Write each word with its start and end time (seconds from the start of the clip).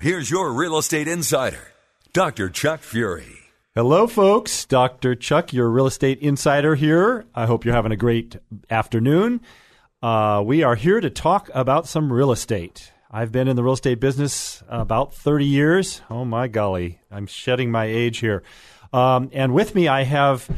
here's 0.00 0.30
your 0.30 0.52
real 0.52 0.78
estate 0.78 1.06
insider, 1.06 1.72
Dr. 2.12 2.48
Chuck 2.48 2.80
Fury. 2.80 3.36
Hello, 3.74 4.06
folks. 4.06 4.64
Dr. 4.64 5.14
Chuck, 5.14 5.52
your 5.52 5.68
real 5.68 5.86
estate 5.86 6.18
insider 6.20 6.74
here. 6.74 7.26
I 7.34 7.46
hope 7.46 7.64
you're 7.64 7.74
having 7.74 7.92
a 7.92 7.96
great 7.96 8.36
afternoon. 8.70 9.42
Uh, 10.02 10.42
we 10.44 10.62
are 10.62 10.74
here 10.74 11.00
to 11.00 11.10
talk 11.10 11.50
about 11.54 11.86
some 11.86 12.12
real 12.12 12.32
estate. 12.32 12.92
I've 13.10 13.30
been 13.30 13.46
in 13.46 13.56
the 13.56 13.62
real 13.62 13.74
estate 13.74 14.00
business 14.00 14.62
about 14.68 15.14
30 15.14 15.44
years. 15.44 16.00
Oh, 16.08 16.24
my 16.24 16.48
golly. 16.48 17.00
I'm 17.10 17.26
shedding 17.26 17.70
my 17.70 17.84
age 17.84 18.18
here. 18.18 18.42
Um, 18.92 19.28
and 19.32 19.52
with 19.52 19.74
me, 19.74 19.86
I 19.86 20.04
have 20.04 20.48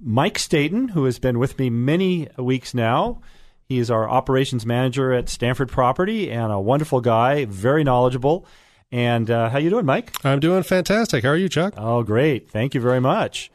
Mike 0.00 0.38
Staten, 0.38 0.88
who 0.88 1.04
has 1.04 1.18
been 1.18 1.38
with 1.38 1.58
me 1.58 1.68
many 1.68 2.28
weeks 2.38 2.72
now. 2.72 3.20
He 3.64 3.78
is 3.78 3.90
our 3.90 4.08
operations 4.08 4.64
manager 4.64 5.12
at 5.12 5.28
Stanford 5.28 5.68
Property 5.68 6.30
and 6.30 6.52
a 6.52 6.60
wonderful 6.60 7.00
guy, 7.00 7.44
very 7.44 7.84
knowledgeable. 7.84 8.46
And 8.92 9.30
uh, 9.30 9.48
how 9.50 9.58
you 9.58 9.70
doing, 9.70 9.84
Mike? 9.86 10.12
I'm 10.24 10.40
doing 10.40 10.62
fantastic. 10.62 11.24
How 11.24 11.30
are 11.30 11.36
you, 11.36 11.48
Chuck? 11.48 11.74
Oh, 11.76 12.02
great. 12.02 12.50
Thank 12.50 12.74
you 12.74 12.80
very 12.80 13.00
much. 13.00 13.50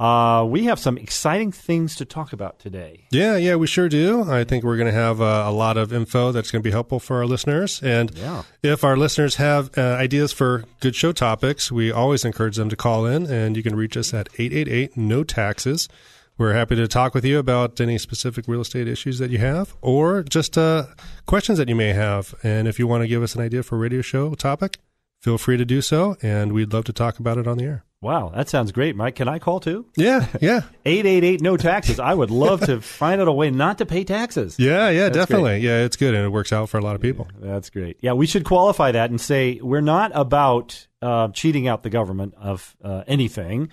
Uh, 0.00 0.44
we 0.48 0.64
have 0.64 0.80
some 0.80 0.98
exciting 0.98 1.52
things 1.52 1.94
to 1.94 2.04
talk 2.04 2.32
about 2.32 2.58
today. 2.58 3.04
Yeah, 3.12 3.36
yeah, 3.36 3.54
we 3.54 3.68
sure 3.68 3.88
do. 3.88 4.28
I 4.28 4.42
think 4.42 4.64
we're 4.64 4.76
going 4.78 4.88
to 4.92 4.98
have 4.98 5.20
uh, 5.20 5.44
a 5.46 5.52
lot 5.52 5.76
of 5.76 5.92
info 5.92 6.32
that's 6.32 6.50
going 6.50 6.60
to 6.60 6.66
be 6.66 6.72
helpful 6.72 6.98
for 6.98 7.18
our 7.18 7.26
listeners. 7.26 7.80
And 7.82 8.10
Yeah. 8.16 8.42
if 8.64 8.82
our 8.82 8.96
listeners 8.96 9.36
have 9.36 9.70
uh, 9.78 9.80
ideas 9.82 10.32
for 10.32 10.64
good 10.80 10.96
show 10.96 11.12
topics, 11.12 11.70
we 11.70 11.92
always 11.92 12.24
encourage 12.24 12.56
them 12.56 12.68
to 12.70 12.74
call 12.76 13.06
in, 13.06 13.26
and 13.26 13.56
you 13.56 13.62
can 13.62 13.76
reach 13.76 13.96
us 13.96 14.12
at 14.12 14.28
888 14.38 14.96
No 14.96 15.22
Taxes. 15.22 15.88
We're 16.38 16.54
happy 16.54 16.76
to 16.76 16.88
talk 16.88 17.14
with 17.14 17.24
you 17.24 17.38
about 17.38 17.80
any 17.80 17.98
specific 17.98 18.46
real 18.48 18.62
estate 18.62 18.88
issues 18.88 19.18
that 19.18 19.30
you 19.30 19.38
have 19.38 19.76
or 19.82 20.22
just 20.22 20.56
uh, 20.56 20.86
questions 21.26 21.58
that 21.58 21.68
you 21.68 21.76
may 21.76 21.92
have. 21.92 22.34
And 22.42 22.66
if 22.66 22.78
you 22.78 22.86
want 22.86 23.02
to 23.02 23.08
give 23.08 23.22
us 23.22 23.34
an 23.34 23.42
idea 23.42 23.62
for 23.62 23.76
a 23.76 23.78
radio 23.78 24.00
show 24.00 24.34
topic, 24.34 24.78
feel 25.20 25.38
free 25.38 25.56
to 25.56 25.64
do 25.64 25.82
so, 25.82 26.16
and 26.22 26.52
we'd 26.52 26.72
love 26.72 26.84
to 26.84 26.92
talk 26.92 27.18
about 27.18 27.38
it 27.38 27.46
on 27.46 27.58
the 27.58 27.64
air. 27.64 27.84
Wow, 28.00 28.32
that 28.34 28.48
sounds 28.48 28.72
great, 28.72 28.96
Mike. 28.96 29.14
Can 29.14 29.28
I 29.28 29.38
call 29.38 29.60
too? 29.60 29.86
Yeah, 29.96 30.26
yeah. 30.40 30.62
888 30.84 31.40
no 31.40 31.56
taxes. 31.56 32.00
I 32.00 32.12
would 32.12 32.32
love 32.32 32.62
to 32.62 32.80
find 32.80 33.20
out 33.20 33.28
a 33.28 33.32
way 33.32 33.50
not 33.52 33.78
to 33.78 33.86
pay 33.86 34.02
taxes. 34.02 34.58
Yeah, 34.58 34.88
yeah, 34.88 35.04
That's 35.04 35.18
definitely. 35.18 35.58
Yeah, 35.58 35.84
it's 35.84 35.94
good 35.94 36.12
and 36.14 36.24
it 36.24 36.30
works 36.30 36.52
out 36.52 36.68
for 36.68 36.78
a 36.78 36.80
lot 36.80 36.96
of 36.96 37.00
people. 37.00 37.28
That's 37.38 37.70
great. 37.70 37.98
Yeah, 38.00 38.14
we 38.14 38.26
should 38.26 38.44
qualify 38.44 38.90
that 38.90 39.10
and 39.10 39.20
say 39.20 39.60
we're 39.62 39.80
not 39.82 40.10
about 40.16 40.88
uh, 41.00 41.28
cheating 41.28 41.68
out 41.68 41.84
the 41.84 41.90
government 41.90 42.34
of 42.36 42.76
uh, 42.82 43.04
anything. 43.06 43.68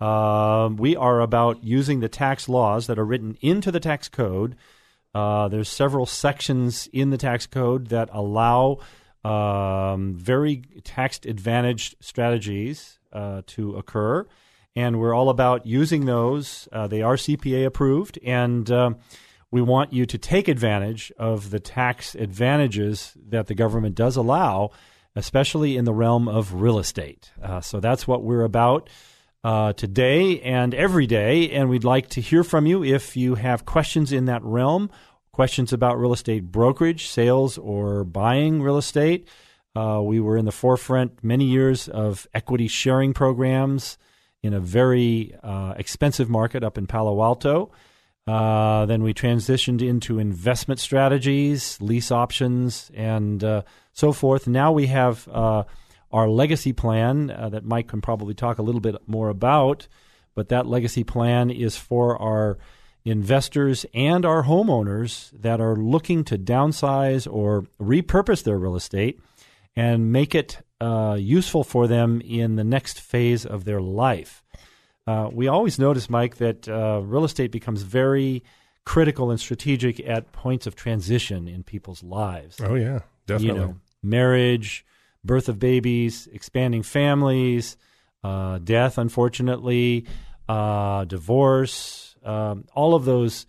Um, 0.00 0.76
we 0.76 0.96
are 0.96 1.20
about 1.20 1.62
using 1.62 2.00
the 2.00 2.08
tax 2.08 2.48
laws 2.48 2.86
that 2.86 2.98
are 2.98 3.04
written 3.04 3.38
into 3.40 3.70
the 3.70 3.80
tax 3.80 4.08
code. 4.08 4.56
Uh, 5.14 5.48
there's 5.48 5.68
several 5.68 6.06
sections 6.06 6.88
in 6.92 7.10
the 7.10 7.18
tax 7.18 7.46
code 7.46 7.88
that 7.88 8.08
allow 8.12 8.78
um, 9.24 10.14
very 10.14 10.62
tax 10.82 11.20
advantaged 11.24 11.94
strategies 12.00 12.98
uh, 13.12 13.42
to 13.46 13.76
occur, 13.76 14.26
and 14.74 14.98
we're 14.98 15.14
all 15.14 15.30
about 15.30 15.66
using 15.66 16.04
those. 16.04 16.68
Uh, 16.72 16.88
they 16.88 17.00
are 17.00 17.14
CPA 17.14 17.64
approved, 17.64 18.18
and 18.24 18.70
um, 18.72 18.96
we 19.52 19.62
want 19.62 19.92
you 19.92 20.04
to 20.04 20.18
take 20.18 20.48
advantage 20.48 21.12
of 21.16 21.50
the 21.50 21.60
tax 21.60 22.16
advantages 22.16 23.16
that 23.28 23.46
the 23.46 23.54
government 23.54 23.94
does 23.94 24.16
allow, 24.16 24.70
especially 25.14 25.76
in 25.76 25.84
the 25.84 25.94
realm 25.94 26.26
of 26.26 26.54
real 26.54 26.80
estate. 26.80 27.30
Uh, 27.40 27.60
so 27.60 27.78
that's 27.78 28.08
what 28.08 28.24
we're 28.24 28.42
about 28.42 28.90
uh, 29.44 29.74
today 29.74 30.40
and 30.40 30.74
every 30.74 31.06
day. 31.06 31.50
And 31.50 31.68
we'd 31.68 31.84
like 31.84 32.08
to 32.10 32.20
hear 32.20 32.42
from 32.42 32.66
you 32.66 32.82
if 32.82 33.16
you 33.16 33.36
have 33.36 33.66
questions 33.66 34.10
in 34.10 34.24
that 34.24 34.42
realm, 34.42 34.90
questions 35.32 35.72
about 35.72 35.98
real 35.98 36.14
estate 36.14 36.50
brokerage, 36.50 37.06
sales, 37.06 37.58
or 37.58 38.02
buying 38.04 38.62
real 38.62 38.78
estate. 38.78 39.28
Uh, 39.76 40.00
we 40.02 40.18
were 40.18 40.36
in 40.36 40.44
the 40.44 40.52
forefront 40.52 41.22
many 41.22 41.44
years 41.44 41.88
of 41.88 42.26
equity 42.32 42.68
sharing 42.68 43.12
programs 43.12 43.98
in 44.42 44.54
a 44.54 44.60
very 44.60 45.34
uh, 45.42 45.74
expensive 45.76 46.30
market 46.30 46.62
up 46.64 46.78
in 46.78 46.86
Palo 46.86 47.22
Alto. 47.22 47.70
Uh, 48.26 48.86
then 48.86 49.02
we 49.02 49.12
transitioned 49.12 49.82
into 49.86 50.18
investment 50.18 50.80
strategies, 50.80 51.78
lease 51.80 52.10
options, 52.10 52.90
and 52.94 53.44
uh, 53.44 53.62
so 53.92 54.12
forth. 54.12 54.46
Now 54.46 54.72
we 54.72 54.86
have 54.86 55.28
uh, 55.28 55.64
our 56.14 56.28
legacy 56.28 56.72
plan 56.72 57.28
uh, 57.28 57.48
that 57.48 57.64
Mike 57.64 57.88
can 57.88 58.00
probably 58.00 58.34
talk 58.34 58.58
a 58.58 58.62
little 58.62 58.80
bit 58.80 58.94
more 59.08 59.28
about. 59.28 59.88
But 60.36 60.48
that 60.48 60.64
legacy 60.64 61.02
plan 61.02 61.50
is 61.50 61.76
for 61.76 62.20
our 62.22 62.56
investors 63.04 63.84
and 63.92 64.24
our 64.24 64.44
homeowners 64.44 65.30
that 65.42 65.60
are 65.60 65.74
looking 65.74 66.22
to 66.24 66.38
downsize 66.38 67.30
or 67.30 67.66
repurpose 67.80 68.44
their 68.44 68.58
real 68.58 68.76
estate 68.76 69.20
and 69.74 70.12
make 70.12 70.36
it 70.36 70.64
uh, 70.80 71.16
useful 71.18 71.64
for 71.64 71.88
them 71.88 72.20
in 72.20 72.54
the 72.54 72.64
next 72.64 73.00
phase 73.00 73.44
of 73.44 73.64
their 73.64 73.80
life. 73.80 74.44
Uh, 75.08 75.28
we 75.32 75.48
always 75.48 75.80
notice, 75.80 76.08
Mike, 76.08 76.36
that 76.36 76.68
uh, 76.68 77.00
real 77.02 77.24
estate 77.24 77.50
becomes 77.50 77.82
very 77.82 78.44
critical 78.84 79.32
and 79.32 79.40
strategic 79.40 79.98
at 80.06 80.30
points 80.30 80.66
of 80.66 80.76
transition 80.76 81.48
in 81.48 81.64
people's 81.64 82.04
lives. 82.04 82.60
Oh 82.62 82.76
yeah, 82.76 83.00
definitely. 83.26 83.60
You 83.60 83.66
know, 83.66 83.76
marriage, 84.02 84.86
birth 85.24 85.48
of 85.48 85.58
babies, 85.58 86.28
expanding 86.32 86.82
families, 86.82 87.76
uh, 88.22 88.58
death, 88.58 88.98
unfortunately, 88.98 90.06
uh, 90.48 91.04
divorce, 91.04 92.16
um, 92.24 92.64
all 92.74 92.94
of 92.94 93.04
those, 93.04 93.46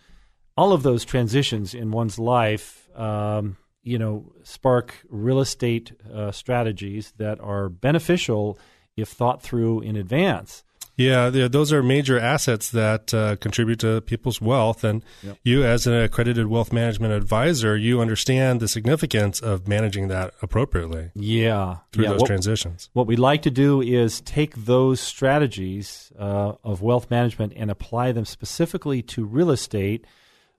all 0.57 0.73
of 0.73 0.83
those 0.83 1.05
transitions 1.05 1.73
in 1.73 1.91
one's 1.91 2.19
life, 2.19 2.89
um, 2.95 3.57
you 3.83 3.97
know, 3.97 4.31
spark 4.43 4.95
real 5.09 5.39
estate 5.39 5.91
uh, 6.13 6.31
strategies 6.31 7.13
that 7.17 7.39
are 7.39 7.69
beneficial 7.69 8.57
if 8.97 9.09
thought 9.09 9.41
through 9.41 9.81
in 9.81 9.95
advance. 9.95 10.63
Yeah, 10.97 11.29
those 11.29 11.73
are 11.73 11.83
major 11.83 12.17
assets 12.17 12.71
that 12.71 13.13
uh, 13.13 13.35
contribute 13.37 13.79
to 13.79 13.99
people's 14.01 14.39
wealth. 14.39 14.83
And 14.83 15.03
Yep. 15.23 15.37
you, 15.43 15.63
as 15.65 15.85
an 15.87 15.93
accredited 15.93 16.47
wealth 16.47 16.71
management 16.71 17.13
advisor, 17.13 17.75
you 17.75 17.99
understand 17.99 18.59
the 18.61 18.67
significance 18.67 19.39
of 19.41 19.67
managing 19.67 20.07
that 20.07 20.33
appropriately 20.41 21.11
Yeah, 21.15 21.77
through 21.91 22.05
yeah. 22.05 22.11
those 22.11 22.21
What- 22.21 22.27
transitions. 22.27 22.89
What 22.93 23.07
we'd 23.07 23.19
like 23.19 23.41
to 23.41 23.51
do 23.51 23.81
is 23.81 24.21
take 24.21 24.55
those 24.65 25.01
strategies 25.01 26.11
uh, 26.17 26.53
of 26.63 26.81
wealth 26.81 27.11
management 27.11 27.53
and 27.57 27.69
apply 27.69 28.13
them 28.13 28.23
specifically 28.25 29.01
to 29.01 29.25
real 29.25 29.51
estate 29.51 30.05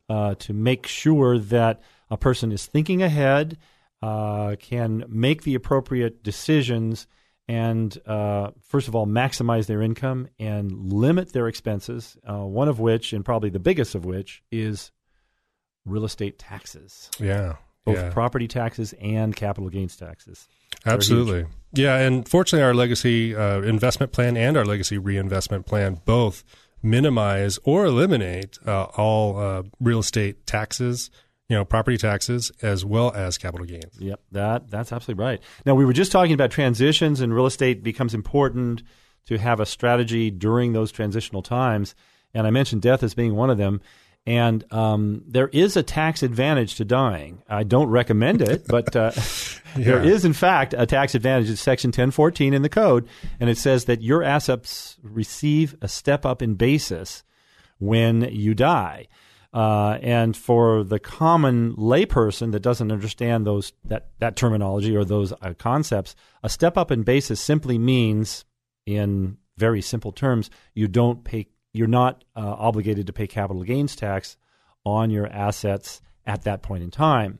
uh, 0.08 0.34
to 0.36 0.52
make 0.52 0.86
sure 0.86 1.38
that 1.38 1.80
a 2.10 2.16
person 2.16 2.52
is 2.52 2.66
thinking 2.66 3.02
ahead, 3.02 3.56
uh, 4.02 4.54
can 4.60 5.02
make 5.08 5.42
the 5.42 5.54
appropriate 5.54 6.22
decisions, 6.22 7.06
and 7.48 7.96
uh, 8.06 8.50
first 8.60 8.88
of 8.88 8.94
all, 8.94 9.06
maximize 9.06 9.66
their 9.66 9.82
income 9.82 10.28
and 10.38 10.92
limit 10.92 11.32
their 11.32 11.48
expenses. 11.48 12.16
Uh, 12.28 12.38
one 12.44 12.68
of 12.68 12.80
which, 12.80 13.12
and 13.12 13.24
probably 13.24 13.50
the 13.50 13.60
biggest 13.60 13.94
of 13.94 14.04
which, 14.04 14.42
is 14.50 14.90
real 15.84 16.04
estate 16.04 16.38
taxes, 16.38 17.10
Yeah, 17.20 17.56
both 17.84 17.96
yeah. 17.96 18.10
property 18.10 18.48
taxes 18.48 18.92
and 19.00 19.34
capital 19.36 19.70
gains 19.70 19.96
taxes. 19.96 20.48
Absolutely. 20.84 21.46
Yeah, 21.72 21.96
and 21.96 22.28
fortunately, 22.28 22.64
our 22.64 22.74
legacy 22.74 23.36
uh, 23.36 23.60
investment 23.60 24.10
plan 24.12 24.36
and 24.36 24.56
our 24.56 24.64
legacy 24.64 24.98
reinvestment 24.98 25.66
plan 25.66 26.00
both 26.04 26.42
minimize 26.82 27.58
or 27.64 27.84
eliminate 27.86 28.58
uh, 28.66 28.84
all 28.96 29.38
uh, 29.38 29.62
real 29.80 30.00
estate 30.00 30.46
taxes 30.46 31.10
you 31.48 31.56
know, 31.56 31.64
property 31.64 31.96
taxes 31.96 32.50
as 32.62 32.84
well 32.84 33.12
as 33.14 33.38
capital 33.38 33.66
gains. 33.66 33.98
Yep, 33.98 34.20
that 34.32 34.70
that's 34.70 34.92
absolutely 34.92 35.22
right. 35.24 35.40
Now 35.64 35.74
we 35.74 35.84
were 35.84 35.92
just 35.92 36.12
talking 36.12 36.32
about 36.32 36.50
transitions, 36.50 37.20
and 37.20 37.34
real 37.34 37.46
estate 37.46 37.82
becomes 37.82 38.14
important 38.14 38.82
to 39.26 39.38
have 39.38 39.60
a 39.60 39.66
strategy 39.66 40.30
during 40.30 40.72
those 40.72 40.90
transitional 40.90 41.42
times. 41.42 41.94
And 42.32 42.46
I 42.46 42.50
mentioned 42.50 42.82
death 42.82 43.02
as 43.02 43.14
being 43.14 43.34
one 43.34 43.50
of 43.50 43.58
them. 43.58 43.80
And 44.26 44.64
um, 44.72 45.22
there 45.26 45.48
is 45.48 45.76
a 45.76 45.84
tax 45.84 46.24
advantage 46.24 46.74
to 46.76 46.84
dying. 46.84 47.42
I 47.48 47.62
don't 47.62 47.88
recommend 47.88 48.42
it, 48.42 48.66
but 48.68 48.94
uh, 48.96 49.12
yeah. 49.14 49.84
there 49.84 50.02
is, 50.02 50.24
in 50.24 50.32
fact, 50.32 50.74
a 50.76 50.84
tax 50.84 51.14
advantage. 51.14 51.48
It's 51.48 51.60
Section 51.60 51.88
1014 51.88 52.52
in 52.52 52.62
the 52.62 52.68
code, 52.68 53.08
and 53.38 53.48
it 53.48 53.56
says 53.56 53.84
that 53.84 54.02
your 54.02 54.24
assets 54.24 54.96
receive 55.02 55.76
a 55.80 55.86
step 55.86 56.26
up 56.26 56.42
in 56.42 56.54
basis 56.54 57.22
when 57.78 58.22
you 58.22 58.54
die. 58.54 59.06
Uh, 59.56 59.98
and 60.02 60.36
for 60.36 60.84
the 60.84 60.98
common 60.98 61.74
layperson 61.76 62.52
that 62.52 62.60
doesn't 62.60 62.92
understand 62.92 63.46
those 63.46 63.72
that, 63.86 64.10
that 64.18 64.36
terminology 64.36 64.94
or 64.94 65.02
those 65.02 65.32
uh, 65.32 65.54
concepts, 65.58 66.14
a 66.42 66.48
step 66.50 66.76
up 66.76 66.90
in 66.90 67.02
basis 67.02 67.40
simply 67.40 67.78
means, 67.78 68.44
in 68.84 69.38
very 69.56 69.80
simple 69.80 70.12
terms, 70.12 70.50
you 70.74 70.86
don't 70.86 71.24
pay. 71.24 71.46
You're 71.72 71.86
not 71.86 72.22
uh, 72.36 72.40
obligated 72.58 73.06
to 73.06 73.14
pay 73.14 73.26
capital 73.26 73.62
gains 73.62 73.96
tax 73.96 74.36
on 74.84 75.08
your 75.08 75.26
assets 75.26 76.02
at 76.26 76.42
that 76.42 76.60
point 76.60 76.82
in 76.82 76.90
time. 76.90 77.38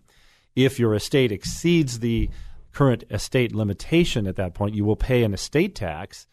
If 0.54 0.78
your 0.78 0.94
estate 0.94 1.32
exceeds 1.32 1.98
the 1.98 2.30
current 2.72 3.04
estate 3.10 3.54
limitation 3.54 4.26
at 4.26 4.36
that 4.36 4.54
point, 4.54 4.74
you 4.74 4.86
will 4.86 4.96
pay 4.96 5.22
an 5.22 5.34
estate 5.34 5.74
tax 5.74 6.26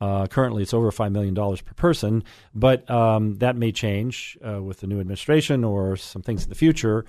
uh, 0.00 0.26
currently, 0.28 0.62
it's 0.62 0.74
over 0.74 0.90
$5 0.90 1.12
million 1.12 1.34
per 1.34 1.74
person, 1.74 2.22
but 2.54 2.88
um, 2.90 3.34
that 3.38 3.56
may 3.56 3.72
change 3.72 4.38
uh, 4.46 4.62
with 4.62 4.80
the 4.80 4.86
new 4.86 5.00
administration 5.00 5.64
or 5.64 5.96
some 5.96 6.22
things 6.22 6.44
in 6.44 6.48
the 6.48 6.54
future. 6.54 7.04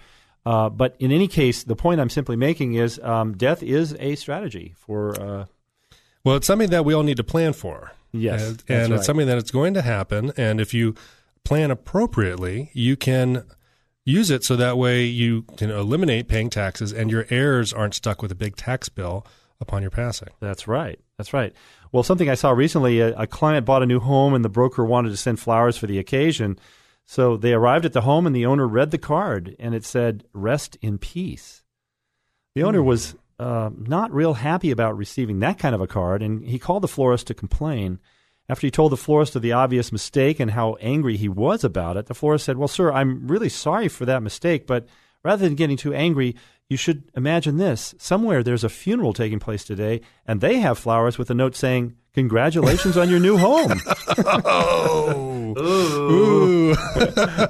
Uh, 0.46 0.70
but 0.70 0.96
in 1.00 1.12
any 1.12 1.28
case, 1.28 1.64
the 1.64 1.76
point 1.76 2.02
I'm 2.02 2.10
simply 2.10 2.36
making 2.36 2.74
is 2.74 3.00
um, 3.00 3.38
death 3.38 3.62
is 3.62 3.96
a 4.00 4.16
strategy 4.16 4.74
for. 4.78 5.22
Uh, 5.22 5.46
well, 6.24 6.36
it's 6.36 6.48
something 6.48 6.70
that 6.72 6.86
we 6.86 6.94
all 6.94 7.04
need 7.04 7.18
to 7.18 7.24
plan 7.24 7.54
for. 7.54 7.92
Yes. 8.12 8.42
And, 8.42 8.64
and 8.68 8.92
right. 8.92 8.98
it's 8.98 9.06
something 9.06 9.28
that 9.28 9.38
it's 9.38 9.52
going 9.52 9.74
to 9.76 9.82
happen. 9.82 10.32
And 10.36 10.60
if 10.60 10.74
you 10.74 10.96
plan 11.44 11.72
appropriately, 11.72 12.72
you 12.74 12.96
can 12.96 13.44
use 14.06 14.32
it 14.32 14.44
so 14.44 14.56
that 14.56 14.78
way 14.78 15.04
you 15.04 15.44
can 15.58 15.70
eliminate 15.70 16.28
paying 16.28 16.50
taxes 16.50 16.92
and 16.92 17.12
your 17.12 17.28
heirs 17.30 17.72
aren't 17.72 17.94
stuck 17.94 18.22
with 18.22 18.32
a 18.32 18.36
big 18.36 18.56
tax 18.56 18.90
bill 18.90 19.26
upon 19.62 19.82
your 19.82 19.92
passing. 19.92 20.30
That's 20.40 20.68
right. 20.68 21.00
That's 21.18 21.34
right. 21.34 21.54
Well, 21.92 22.04
something 22.04 22.30
I 22.30 22.36
saw 22.36 22.52
recently 22.52 23.00
a, 23.00 23.16
a, 23.16 23.28
client 23.28 23.66
bought 23.66 23.84
a 23.84 23.88
new 23.88 24.00
home 24.00 24.34
and 24.34 24.46
the 24.46 24.50
broker 24.50 24.86
wanted 24.86 25.10
to 25.10 25.18
send 25.18 25.40
flowers 25.40 25.78
for 25.78 25.88
the 25.88 25.98
occasion. 25.98 26.60
So 27.06 27.38
they 27.38 27.54
arrived 27.54 27.86
at 27.86 27.94
the 27.94 28.02
home 28.02 28.28
and 28.28 28.36
the 28.36 28.46
owner 28.46 28.68
read 28.68 28.92
the 28.92 29.00
card 29.00 29.56
and 29.60 29.74
it 29.74 29.84
said, 29.84 30.26
Rest 30.34 30.78
in 30.82 31.00
peace. 31.00 31.64
The 32.54 32.64
owner 32.64 32.84
was 32.84 33.16
uh, 33.40 33.72
not 33.76 34.14
real 34.14 34.36
happy 34.36 34.70
about 34.70 34.98
receiving 34.98 35.40
that 35.40 35.58
kind 35.58 35.74
of 35.74 35.82
a 35.82 35.88
card 35.88 36.22
and 36.22 36.46
he 36.46 36.60
called 36.60 36.84
the 36.84 36.88
florist 36.88 37.28
to 37.28 37.34
complain. 37.34 38.00
After 38.48 38.68
he 38.68 38.72
told 38.72 38.92
the 38.92 38.98
florist 38.98 39.36
of 39.36 39.42
the 39.42 39.52
obvious 39.54 39.92
mistake 39.92 40.40
and 40.40 40.52
how 40.52 40.76
angry 40.82 41.18
he 41.18 41.30
was 41.30 41.64
about 41.64 41.98
it, 41.98 42.08
the 42.08 42.16
florist 42.16 42.46
said, 42.46 42.58
Well, 42.58 42.68
sir, 42.68 42.92
I'm 42.92 43.28
really 43.28 43.50
sorry 43.50 43.88
for 43.88 44.06
that 44.06 44.24
mistake, 44.24 44.68
but 44.68 44.88
rather 45.24 45.46
than 45.46 45.56
getting 45.56 45.78
too 45.78 45.94
angry, 45.94 46.36
you 46.70 46.78
should 46.78 47.04
imagine 47.16 47.58
this. 47.58 47.96
Somewhere 47.98 48.44
there's 48.44 48.64
a 48.64 48.70
funeral 48.70 49.12
taking 49.14 49.40
place 49.40 49.64
today, 49.64 50.02
and 50.28 50.40
they 50.40 50.60
have 50.60 50.78
flowers 50.78 51.18
with 51.18 51.30
a 51.30 51.34
note 51.34 51.56
saying, 51.56 51.96
Congratulations 52.16 52.98
on 52.98 53.08
your 53.10 53.20
new 53.20 53.38
home. 53.38 53.80
oh. 54.46 55.56
Ooh. 55.58 56.76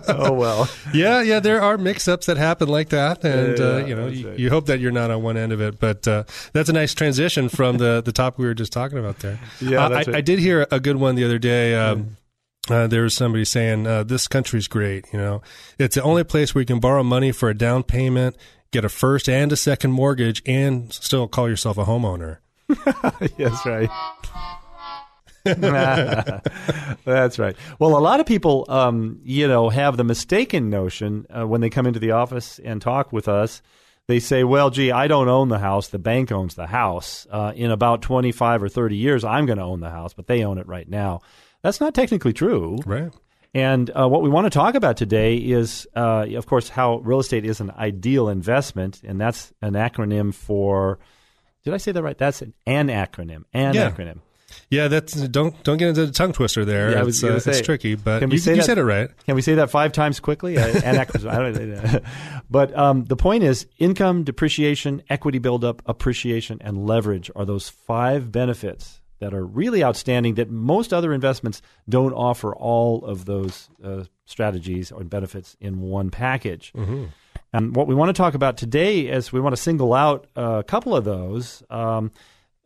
oh, 0.07 0.31
well. 0.33 0.69
Yeah, 0.93 1.21
yeah, 1.21 1.39
there 1.39 1.61
are 1.61 1.77
mix 1.77 2.07
ups 2.07 2.25
that 2.27 2.37
happen 2.37 2.67
like 2.67 2.89
that. 2.89 3.23
And, 3.23 3.59
uh, 3.59 3.77
Yeah, 3.77 3.85
you 3.85 3.95
know, 3.95 4.07
you, 4.07 4.29
right. 4.29 4.39
you 4.39 4.49
hope 4.49 4.65
that 4.67 4.79
you're 4.79 4.91
not 4.91 5.11
on 5.11 5.23
one 5.23 5.37
end 5.37 5.53
of 5.53 5.61
it. 5.61 5.79
But 5.79 6.07
uh, 6.07 6.23
that's 6.53 6.69
a 6.69 6.73
nice 6.73 6.93
transition 6.93 7.49
from 7.49 7.77
the, 7.77 8.01
the 8.03 8.11
topic 8.11 8.37
we 8.39 8.45
were 8.45 8.53
just 8.53 8.73
talking 8.73 8.97
about 8.97 9.19
there. 9.19 9.39
Yeah, 9.61 9.85
Uh, 9.85 9.89
I, 9.89 9.93
right. 9.93 10.15
I 10.15 10.21
did 10.21 10.39
hear 10.39 10.67
a 10.71 10.79
good 10.79 10.97
one 10.97 11.15
the 11.15 11.23
other 11.23 11.39
day. 11.39 11.75
Um, 11.75 12.17
uh, 12.69 12.87
there 12.87 13.03
was 13.03 13.15
somebody 13.15 13.45
saying, 13.45 13.87
uh, 13.87 14.03
This 14.03 14.27
country's 14.27 14.67
great. 14.67 15.05
You 15.13 15.19
know, 15.19 15.41
it's 15.79 15.95
the 15.95 16.03
only 16.03 16.23
place 16.23 16.53
where 16.53 16.61
you 16.61 16.65
can 16.67 16.79
borrow 16.79 17.01
money 17.03 17.31
for 17.31 17.49
a 17.49 17.53
down 17.57 17.83
payment, 17.83 18.35
get 18.71 18.85
a 18.85 18.89
first 18.89 19.27
and 19.29 19.51
a 19.51 19.55
second 19.55 19.91
mortgage, 19.91 20.41
and 20.45 20.91
still 20.93 21.27
call 21.27 21.49
yourself 21.49 21.77
a 21.77 21.85
homeowner. 21.85 22.37
yes, 23.37 23.65
right. 23.65 23.89
That's 27.05 27.39
right. 27.39 27.55
Well, 27.79 27.97
a 27.97 27.99
lot 27.99 28.19
of 28.19 28.25
people, 28.25 28.65
um, 28.67 29.21
you 29.23 29.47
know, 29.47 29.69
have 29.69 29.97
the 29.97 30.03
mistaken 30.03 30.69
notion 30.69 31.25
uh, 31.29 31.47
when 31.47 31.61
they 31.61 31.69
come 31.69 31.87
into 31.87 31.99
the 31.99 32.11
office 32.11 32.59
and 32.59 32.81
talk 32.81 33.11
with 33.13 33.27
us. 33.27 33.61
They 34.07 34.19
say, 34.19 34.43
"Well, 34.43 34.69
gee, 34.69 34.91
I 34.91 35.07
don't 35.07 35.29
own 35.29 35.49
the 35.49 35.59
house. 35.59 35.89
The 35.89 35.99
bank 35.99 36.31
owns 36.31 36.55
the 36.55 36.67
house. 36.67 37.27
Uh, 37.29 37.53
in 37.55 37.71
about 37.71 38.01
twenty-five 38.01 38.61
or 38.61 38.67
thirty 38.67 38.95
years, 38.97 39.23
I'm 39.23 39.45
going 39.45 39.59
to 39.59 39.63
own 39.63 39.81
the 39.81 39.91
house, 39.91 40.13
but 40.13 40.27
they 40.27 40.43
own 40.43 40.57
it 40.57 40.67
right 40.67 40.89
now." 40.89 41.21
That's 41.61 41.79
not 41.79 41.93
technically 41.93 42.33
true. 42.33 42.79
Right. 42.85 43.11
And 43.53 43.89
uh, 43.97 44.07
what 44.07 44.21
we 44.21 44.29
want 44.29 44.45
to 44.45 44.51
talk 44.51 44.75
about 44.75 44.95
today 44.97 45.35
is, 45.37 45.87
uh, 45.95 46.27
of 46.35 46.45
course, 46.45 46.69
how 46.69 46.97
real 46.99 47.19
estate 47.19 47.45
is 47.45 47.59
an 47.59 47.71
ideal 47.71 48.29
investment, 48.29 49.01
and 49.03 49.19
that's 49.19 49.51
an 49.61 49.73
acronym 49.73 50.33
for. 50.33 50.99
Did 51.63 51.73
I 51.73 51.77
say 51.77 51.91
that 51.91 52.03
right? 52.03 52.17
That's 52.17 52.41
an, 52.41 52.53
an 52.67 52.87
acronym. 52.89 53.43
An 53.53 53.73
Yeah. 53.73 53.89
acronym. 53.91 54.19
Yeah, 54.71 54.87
that's 54.87 55.13
don't 55.13 55.61
don't 55.63 55.77
get 55.77 55.89
into 55.89 56.05
the 56.07 56.11
tongue 56.11 56.33
twister 56.33 56.65
there. 56.65 56.91
Yeah, 56.91 57.05
it's, 57.05 57.23
uh, 57.23 57.39
say, 57.39 57.51
it's 57.51 57.61
tricky, 57.61 57.93
but 57.95 58.21
you, 58.23 58.27
you 58.29 58.39
that- 58.39 58.63
said 58.65 58.77
it 58.79 58.83
right. 58.83 59.09
Can 59.25 59.35
we 59.35 59.41
say 59.43 59.55
that 59.55 59.69
five 59.69 59.91
times 59.91 60.19
quickly? 60.19 60.55
Anachronism. 60.57 61.29
I 61.29 61.51
don't, 61.51 62.03
but 62.49 62.75
um, 62.77 63.05
the 63.05 63.15
point 63.15 63.43
is, 63.43 63.67
income, 63.77 64.23
depreciation, 64.23 65.03
equity 65.09 65.37
buildup, 65.37 65.81
appreciation, 65.85 66.57
and 66.61 66.85
leverage 66.87 67.29
are 67.35 67.45
those 67.45 67.69
five 67.69 68.31
benefits 68.31 69.01
that 69.19 69.33
are 69.33 69.45
really 69.45 69.83
outstanding. 69.83 70.35
That 70.35 70.49
most 70.49 70.93
other 70.93 71.13
investments 71.13 71.61
don't 71.87 72.13
offer 72.13 72.55
all 72.55 73.05
of 73.05 73.25
those 73.25 73.69
uh, 73.83 74.05
strategies 74.25 74.91
or 74.91 75.03
benefits 75.03 75.55
in 75.59 75.81
one 75.81 76.09
package. 76.09 76.71
And 77.51 77.75
what 77.75 77.87
we 77.87 77.95
want 77.95 78.09
to 78.09 78.13
talk 78.13 78.33
about 78.35 78.57
today 78.57 79.01
is 79.01 79.31
we 79.31 79.39
want 79.39 79.55
to 79.55 79.61
single 79.61 79.93
out 79.93 80.27
a 80.35 80.63
couple 80.63 80.95
of 80.95 81.03
those. 81.03 81.63
Um, 81.69 82.11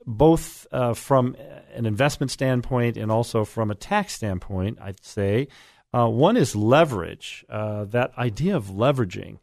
both 0.05 0.67
uh, 0.71 0.94
from 0.94 1.35
an 1.73 1.85
investment 1.85 2.31
standpoint 2.31 2.97
and 2.97 3.11
also 3.11 3.45
from 3.45 3.71
a 3.71 3.75
tax 3.75 4.13
standpoint, 4.13 4.77
I'd 4.81 5.03
say. 5.03 5.47
Uh, 5.94 6.09
one 6.09 6.38
is 6.38 6.55
leverage, 6.55 7.45
uh, 7.50 7.85
that 7.85 8.17
idea 8.17 8.55
of 8.55 8.65
leveraging. 8.65 9.38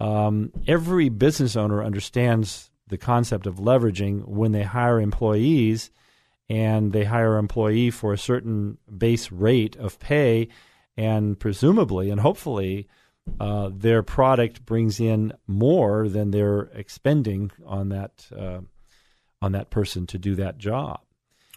Um, 0.00 0.52
every 0.66 1.08
business 1.08 1.54
owner 1.56 1.82
understands 1.82 2.70
the 2.88 2.98
concept 2.98 3.46
of 3.46 3.56
leveraging 3.56 4.26
when 4.26 4.52
they 4.52 4.64
hire 4.64 5.00
employees 5.00 5.90
and 6.48 6.92
they 6.92 7.04
hire 7.04 7.34
an 7.34 7.40
employee 7.40 7.90
for 7.90 8.12
a 8.12 8.18
certain 8.18 8.78
base 8.96 9.32
rate 9.32 9.76
of 9.76 9.98
pay, 9.98 10.48
and 10.96 11.38
presumably 11.38 12.10
and 12.10 12.20
hopefully 12.20 12.88
uh, 13.40 13.70
their 13.72 14.02
product 14.02 14.64
brings 14.64 15.00
in 15.00 15.32
more 15.46 16.08
than 16.08 16.30
they're 16.30 16.70
expending 16.74 17.50
on 17.64 17.88
that 17.90 18.26
uh, 18.36 18.60
on 19.40 19.52
that 19.52 19.70
person 19.70 20.06
to 20.06 20.18
do 20.18 20.34
that 20.34 20.58
job. 20.58 21.00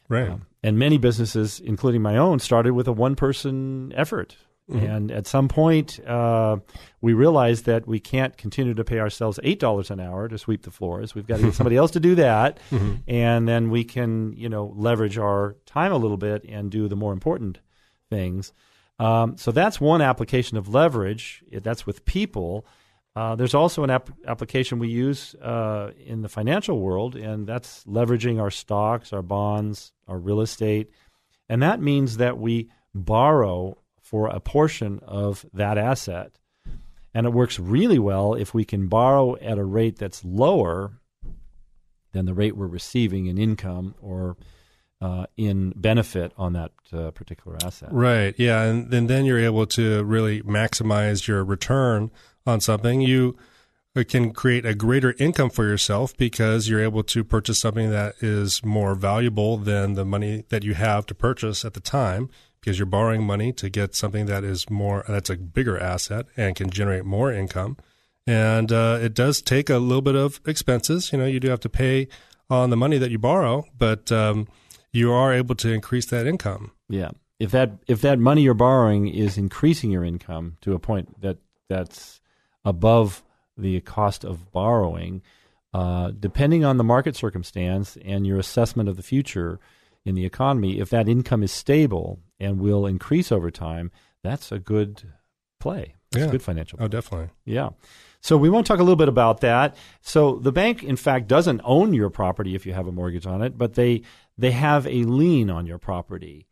Right. 0.07 0.29
Um, 0.29 0.45
and 0.63 0.77
many 0.77 0.97
businesses, 0.97 1.59
including 1.59 2.01
my 2.01 2.17
own, 2.17 2.39
started 2.39 2.73
with 2.73 2.87
a 2.87 2.93
one 2.93 3.15
person 3.15 3.91
effort. 3.95 4.37
And 4.67 5.11
at 5.11 5.27
some 5.27 5.47
point, 5.47 5.99
uh, 6.07 6.57
we 6.99 7.13
realized 7.13 7.65
that 7.65 7.87
we 7.87 7.99
can't 7.99 8.35
continue 8.35 8.73
to 8.73 8.83
pay 8.83 8.97
ourselves 8.99 9.39
eight 9.43 9.59
dollars 9.59 9.91
an 9.91 9.99
hour 9.99 10.27
to 10.27 10.37
sweep 10.39 10.63
the 10.63 10.71
floors. 10.71 11.13
We've 11.13 11.27
got 11.27 11.37
to 11.37 11.43
get 11.43 11.53
somebody 11.59 11.77
else 11.77 11.91
to 11.91 11.99
do 11.99 12.15
that, 12.15 12.59
and 13.07 13.47
then 13.47 13.69
we 13.69 13.83
can, 13.83 14.33
you 14.33 14.49
know, 14.49 14.73
leverage 14.75 15.19
our 15.19 15.55
time 15.67 15.91
a 15.91 15.97
little 15.97 16.17
bit 16.17 16.43
and 16.49 16.71
do 16.71 16.87
the 16.87 16.95
more 16.95 17.13
important 17.13 17.59
things. 18.09 18.53
Um, 18.97 19.37
so 19.37 19.51
that's 19.51 19.79
one 19.79 20.01
application 20.01 20.57
of 20.57 20.67
leverage. 20.73 21.43
That's 21.51 21.85
with 21.85 22.03
people. 22.05 22.65
Uh, 23.15 23.35
there's 23.35 23.53
also 23.53 23.83
an 23.83 23.89
app- 23.89 24.09
application 24.27 24.79
we 24.79 24.87
use 24.89 25.35
uh, 25.35 25.91
in 26.05 26.21
the 26.21 26.29
financial 26.29 26.79
world, 26.79 27.15
and 27.15 27.45
that's 27.45 27.83
leveraging 27.85 28.41
our 28.41 28.51
stocks, 28.51 29.13
our 29.13 29.21
bonds, 29.21 29.93
our 30.07 30.17
real 30.17 30.41
estate. 30.41 30.89
And 31.47 31.61
that 31.61 31.79
means 31.81 32.17
that 32.17 32.37
we 32.39 32.69
borrow 32.93 33.77
for 34.05 34.27
a 34.27 34.39
portion 34.39 34.99
of 35.07 35.47
that 35.51 35.79
asset. 35.79 36.37
And 37.11 37.25
it 37.25 37.33
works 37.33 37.57
really 37.57 37.97
well 37.97 38.35
if 38.35 38.53
we 38.53 38.63
can 38.63 38.87
borrow 38.87 39.35
at 39.37 39.57
a 39.57 39.63
rate 39.63 39.97
that's 39.97 40.23
lower 40.23 40.99
than 42.11 42.25
the 42.25 42.33
rate 42.35 42.55
we're 42.55 42.67
receiving 42.67 43.25
in 43.25 43.39
income 43.39 43.95
or 43.99 44.37
uh, 45.01 45.25
in 45.37 45.73
benefit 45.75 46.33
on 46.37 46.53
that 46.53 46.71
uh, 46.93 47.09
particular 47.11 47.57
asset. 47.63 47.89
Right. 47.91 48.35
Yeah, 48.37 48.61
and, 48.61 48.93
and 48.93 49.09
then 49.09 49.25
you're 49.25 49.39
able 49.39 49.65
to 49.67 50.03
really 50.03 50.43
maximize 50.43 51.25
your 51.25 51.43
return 51.43 52.11
on 52.45 52.61
something. 52.61 53.01
You 53.01 53.35
uh, 53.95 54.03
can 54.07 54.33
create 54.33 54.67
a 54.67 54.75
greater 54.75 55.15
income 55.17 55.49
for 55.49 55.65
yourself 55.65 56.15
because 56.15 56.69
you're 56.69 56.83
able 56.83 57.03
to 57.03 57.23
purchase 57.23 57.59
something 57.59 57.89
that 57.89 58.21
is 58.21 58.63
more 58.63 58.93
valuable 58.93 59.57
than 59.57 59.95
the 59.95 60.05
money 60.05 60.45
that 60.49 60.63
you 60.63 60.75
have 60.75 61.07
to 61.07 61.15
purchase 61.15 61.65
at 61.65 61.73
the 61.73 61.79
time 61.79 62.29
because 62.65 62.79
you're 62.79 62.85
borrowing 62.87 63.23
money 63.23 63.53
to 63.53 63.69
get 63.69 63.95
something 63.95 64.25
that 64.25 64.43
is 64.43 64.69
more 64.69 65.05
that's 65.07 65.29
a 65.29 65.37
bigger 65.37 65.79
asset 65.79 66.25
and 66.35 66.55
can 66.55 66.69
generate 66.69 67.05
more 67.05 67.31
income 67.31 67.77
and 68.27 68.71
uh, 68.71 68.97
it 69.01 69.13
does 69.13 69.41
take 69.41 69.69
a 69.69 69.77
little 69.77 70.01
bit 70.01 70.15
of 70.15 70.41
expenses. 70.47 71.11
You 71.11 71.19
know, 71.19 71.25
you 71.25 71.39
do 71.39 71.49
have 71.49 71.59
to 71.61 71.69
pay 71.69 72.07
on 72.49 72.69
the 72.69 72.77
money 72.77 72.97
that 72.97 73.11
you 73.11 73.19
borrow, 73.19 73.65
but 73.77 74.11
um, 74.11 74.47
you 74.91 75.11
are 75.11 75.33
able 75.33 75.55
to 75.55 75.69
increase 75.69 76.07
that 76.07 76.25
income. 76.25 76.71
Yeah. 76.89 77.11
If 77.39 77.51
that 77.51 77.71
if 77.87 78.01
that 78.01 78.17
money 78.17 78.43
you're 78.43 78.53
borrowing 78.53 79.07
is 79.07 79.37
increasing 79.37 79.91
your 79.91 80.03
income 80.03 80.57
to 80.61 80.73
a 80.73 80.79
point 80.79 81.21
that 81.21 81.37
that's 81.67 82.21
above 82.63 83.23
the 83.57 83.81
cost 83.81 84.23
of 84.23 84.51
borrowing, 84.51 85.21
uh, 85.73 86.11
depending 86.17 86.63
on 86.63 86.77
the 86.77 86.83
market 86.83 87.15
circumstance 87.15 87.97
and 88.05 88.25
your 88.25 88.39
assessment 88.39 88.87
of 88.87 88.95
the 88.95 89.03
future 89.03 89.59
in 90.05 90.15
the 90.15 90.25
economy, 90.25 90.79
if 90.79 90.89
that 90.91 91.09
income 91.09 91.43
is 91.43 91.51
stable 91.51 92.19
and 92.39 92.59
will 92.59 92.85
increase 92.85 93.31
over 93.31 93.49
time, 93.51 93.91
that's 94.23 94.51
a 94.51 94.59
good 94.59 95.03
play. 95.59 95.95
It's 96.11 96.21
Yeah. 96.21 96.27
a 96.27 96.31
good 96.31 96.41
financial. 96.43 96.79
Oh, 96.81 96.87
definitely. 96.87 97.29
Yeah. 97.45 97.69
So 98.21 98.37
we 98.37 98.49
want 98.49 98.65
to 98.65 98.73
talk 98.73 98.79
a 98.79 98.83
little 98.83 98.95
bit 98.95 99.07
about 99.09 99.41
that. 99.41 99.75
So 100.01 100.37
the 100.37 100.51
bank, 100.51 100.83
in 100.83 100.95
fact, 100.95 101.27
doesn't 101.27 101.61
own 101.63 101.93
your 101.93 102.09
property 102.09 102.55
if 102.55 102.65
you 102.65 102.73
have 102.73 102.87
a 102.87 102.91
mortgage 102.91 103.27
on 103.27 103.41
it, 103.41 103.57
but 103.57 103.75
they 103.75 104.01
they 104.37 104.51
have 104.51 104.85
a 104.87 105.03
lien 105.03 105.49
on 105.49 105.65
your 105.65 105.77
property, 105.77 106.47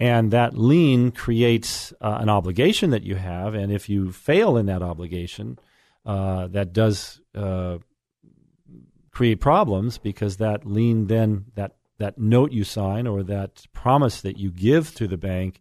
and 0.00 0.30
that 0.32 0.58
lien 0.58 1.10
creates 1.12 1.92
uh, 2.00 2.18
an 2.20 2.28
obligation 2.28 2.90
that 2.90 3.02
you 3.04 3.14
have. 3.14 3.54
And 3.54 3.72
if 3.72 3.88
you 3.88 4.12
fail 4.12 4.56
in 4.56 4.66
that 4.66 4.82
obligation, 4.82 5.58
uh, 6.04 6.48
that 6.48 6.72
does 6.72 7.20
uh, 7.34 7.78
create 9.10 9.40
problems 9.40 9.98
because 9.98 10.38
that 10.38 10.66
lien 10.66 11.06
then 11.06 11.46
that 11.54 11.76
that 11.98 12.18
note 12.18 12.52
you 12.52 12.64
sign 12.64 13.06
or 13.06 13.22
that 13.22 13.66
promise 13.72 14.20
that 14.20 14.38
you 14.38 14.50
give 14.50 14.94
to 14.96 15.06
the 15.06 15.16
bank 15.16 15.60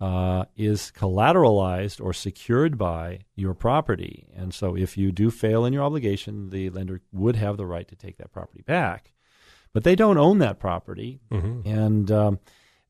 uh, 0.00 0.44
is 0.56 0.92
collateralized 0.94 2.02
or 2.04 2.12
secured 2.12 2.76
by 2.76 3.20
your 3.36 3.54
property. 3.54 4.26
And 4.34 4.52
so, 4.52 4.76
if 4.76 4.96
you 4.96 5.12
do 5.12 5.30
fail 5.30 5.64
in 5.64 5.72
your 5.72 5.84
obligation, 5.84 6.50
the 6.50 6.70
lender 6.70 7.00
would 7.12 7.36
have 7.36 7.56
the 7.56 7.66
right 7.66 7.86
to 7.88 7.96
take 7.96 8.18
that 8.18 8.32
property 8.32 8.62
back. 8.62 9.12
But 9.72 9.84
they 9.84 9.94
don't 9.96 10.18
own 10.18 10.38
that 10.38 10.58
property. 10.58 11.20
And 11.66 12.10
um, 12.10 12.38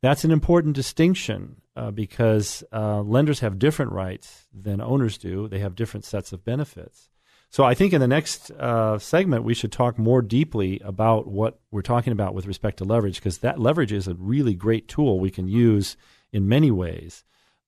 that's 0.03 0.25
an 0.25 0.31
important 0.31 0.75
distinction 0.75 1.63
uh, 1.77 1.91
because 1.91 2.63
uh, 2.73 3.01
lenders 3.03 3.41
have 3.41 3.59
different 3.59 3.93
rights 3.93 4.47
than 4.53 4.81
owners 4.81 5.17
do, 5.19 5.49
they 5.49 5.61
have 5.61 5.75
different 5.75 6.05
sets 6.05 6.33
of 6.33 6.45
benefits. 6.45 7.09
So 7.55 7.63
I 7.63 7.75
think 7.75 7.93
in 7.93 8.01
the 8.01 8.09
next 8.09 8.51
uh, 8.51 8.99
segment 8.99 9.45
we 9.45 9.55
should 9.55 9.71
talk 9.71 9.97
more 9.97 10.23
deeply 10.23 10.81
about 10.81 11.29
what 11.29 11.61
we're 11.71 11.83
talking 11.83 12.13
about 12.13 12.35
with 12.35 12.47
respect 12.47 12.79
to 12.79 12.85
leverage, 12.85 13.15
because 13.15 13.39
that 13.39 13.61
leverage 13.61 13.93
is 13.93 14.09
a 14.09 14.15
really 14.15 14.55
great 14.55 14.89
tool 14.89 15.21
we 15.21 15.31
can 15.31 15.47
use 15.47 15.97
in 16.33 16.49
many 16.49 16.73
ways 16.73 17.23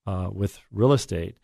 uh, 0.05 0.29
with 0.29 0.59
real 0.73 0.91
estate. 0.91 1.37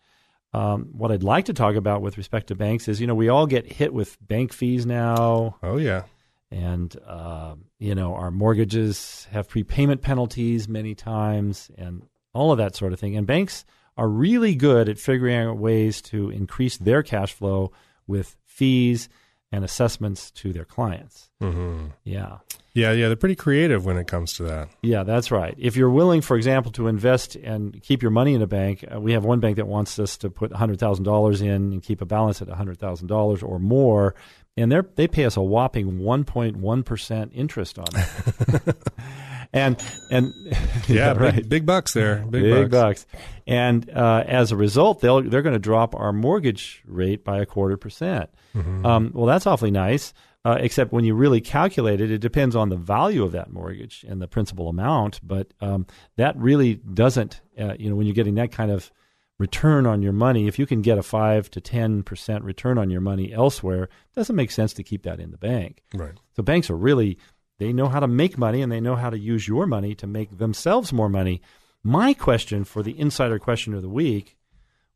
Um, 0.52 0.90
what 0.92 1.10
I'd 1.10 1.22
like 1.22 1.46
to 1.46 1.54
talk 1.54 1.74
about 1.74 2.02
with 2.02 2.18
respect 2.18 2.48
to 2.48 2.54
banks 2.54 2.86
is, 2.86 3.00
you 3.00 3.06
know, 3.06 3.14
we 3.14 3.30
all 3.30 3.46
get 3.46 3.72
hit 3.72 3.94
with 3.94 4.18
bank 4.20 4.52
fees 4.52 4.84
now, 4.84 5.56
Oh, 5.62 5.78
yeah. 5.78 6.02
and 6.50 6.94
uh, 7.06 7.54
you 7.78 7.94
know, 7.94 8.14
our 8.14 8.30
mortgages 8.30 9.26
have 9.30 9.48
prepayment 9.48 10.02
penalties 10.02 10.68
many 10.68 10.94
times, 10.94 11.70
and 11.78 12.02
all 12.34 12.52
of 12.52 12.58
that 12.58 12.76
sort 12.76 12.92
of 12.92 13.00
thing. 13.00 13.16
And 13.16 13.26
banks 13.26 13.64
are 13.96 14.06
really 14.06 14.54
good 14.54 14.90
at 14.90 14.98
figuring 14.98 15.34
out 15.34 15.56
ways 15.56 16.02
to 16.02 16.28
increase 16.28 16.76
their 16.76 17.02
cash 17.02 17.32
flow 17.32 17.72
with 18.06 18.36
fees 18.44 19.08
and 19.52 19.64
assessments 19.64 20.30
to 20.32 20.52
their 20.52 20.64
clients. 20.64 21.30
hmm 21.40 21.86
Yeah. 22.04 22.38
Yeah, 22.76 22.90
yeah. 22.90 23.06
They're 23.06 23.14
pretty 23.14 23.36
creative 23.36 23.86
when 23.86 23.96
it 23.98 24.08
comes 24.08 24.32
to 24.34 24.42
that. 24.44 24.68
Yeah, 24.82 25.04
that's 25.04 25.30
right. 25.30 25.54
If 25.58 25.76
you're 25.76 25.90
willing, 25.90 26.22
for 26.22 26.36
example, 26.36 26.72
to 26.72 26.88
invest 26.88 27.36
and 27.36 27.80
keep 27.82 28.02
your 28.02 28.10
money 28.10 28.34
in 28.34 28.42
a 28.42 28.48
bank, 28.48 28.84
uh, 28.92 29.00
we 29.00 29.12
have 29.12 29.24
one 29.24 29.38
bank 29.38 29.56
that 29.56 29.68
wants 29.68 29.96
us 30.00 30.16
to 30.18 30.28
put 30.30 30.50
$100,000 30.50 31.40
in 31.40 31.48
and 31.48 31.80
keep 31.84 32.00
a 32.00 32.04
balance 32.04 32.42
at 32.42 32.48
$100,000 32.48 33.42
or 33.48 33.58
more, 33.60 34.16
and 34.56 34.72
they 34.72 34.80
they 34.96 35.06
pay 35.06 35.24
us 35.24 35.36
a 35.36 35.40
whopping 35.40 36.00
1.1% 36.00 37.30
interest 37.32 37.78
on 37.78 37.86
it. 37.94 38.76
and 39.54 39.82
and 40.10 40.34
Yeah, 40.88 41.12
big, 41.14 41.20
right. 41.22 41.48
big 41.48 41.64
bucks 41.64 41.94
there. 41.94 42.16
Big, 42.28 42.42
Big, 42.42 42.70
bucks. 42.70 43.04
bucks. 43.04 43.22
And 43.46 43.88
uh, 43.90 44.24
as 44.26 44.52
a 44.52 44.56
result, 44.56 45.00
they'll 45.00 45.22
they're 45.22 45.42
going 45.42 45.54
to 45.54 45.58
drop 45.58 45.94
our 45.94 46.12
mortgage 46.12 46.82
rate 46.86 47.24
by 47.24 47.38
a 47.40 47.46
quarter 47.46 47.76
percent. 47.78 48.28
Um, 48.54 49.10
well, 49.14 49.26
that's 49.26 49.46
awfully 49.46 49.70
nice. 49.70 50.12
Uh, 50.46 50.58
except 50.60 50.92
when 50.92 51.04
you 51.06 51.14
really 51.14 51.40
calculate 51.40 52.02
it, 52.02 52.10
it 52.10 52.18
depends 52.18 52.54
on 52.54 52.68
the 52.68 52.76
value 52.76 53.22
of 53.24 53.32
that 53.32 53.50
mortgage 53.50 54.04
and 54.06 54.20
the 54.20 54.28
principal 54.28 54.68
amount. 54.68 55.18
But 55.26 55.54
um, 55.62 55.86
that 56.16 56.36
really 56.36 56.74
doesn't, 56.74 57.40
uh, 57.58 57.74
you 57.78 57.88
know, 57.88 57.96
when 57.96 58.06
you're 58.06 58.14
getting 58.14 58.34
that 58.34 58.52
kind 58.52 58.70
of 58.70 58.90
return 59.38 59.86
on 59.86 60.02
your 60.02 60.12
money, 60.12 60.46
if 60.46 60.58
you 60.58 60.66
can 60.66 60.82
get 60.82 60.98
a 60.98 61.02
five 61.02 61.50
to 61.52 61.60
ten 61.62 62.02
percent 62.02 62.44
return 62.44 62.76
on 62.78 62.90
your 62.90 63.00
money 63.00 63.32
elsewhere, 63.32 63.84
it 63.84 64.14
doesn't 64.14 64.36
make 64.36 64.50
sense 64.50 64.74
to 64.74 64.82
keep 64.82 65.02
that 65.04 65.18
in 65.18 65.30
the 65.30 65.38
bank. 65.38 65.82
Right. 65.94 66.12
So 66.36 66.42
banks 66.42 66.68
are 66.70 66.76
really 66.76 67.18
they 67.58 67.72
know 67.72 67.88
how 67.88 68.00
to 68.00 68.08
make 68.08 68.36
money 68.36 68.62
and 68.62 68.70
they 68.70 68.80
know 68.80 68.96
how 68.96 69.10
to 69.10 69.18
use 69.18 69.46
your 69.46 69.66
money 69.66 69.94
to 69.96 70.06
make 70.06 70.38
themselves 70.38 70.92
more 70.92 71.08
money. 71.08 71.40
My 71.82 72.14
question 72.14 72.64
for 72.64 72.82
the 72.82 72.98
insider 72.98 73.38
question 73.38 73.74
of 73.74 73.82
the 73.82 73.88
week 73.88 74.36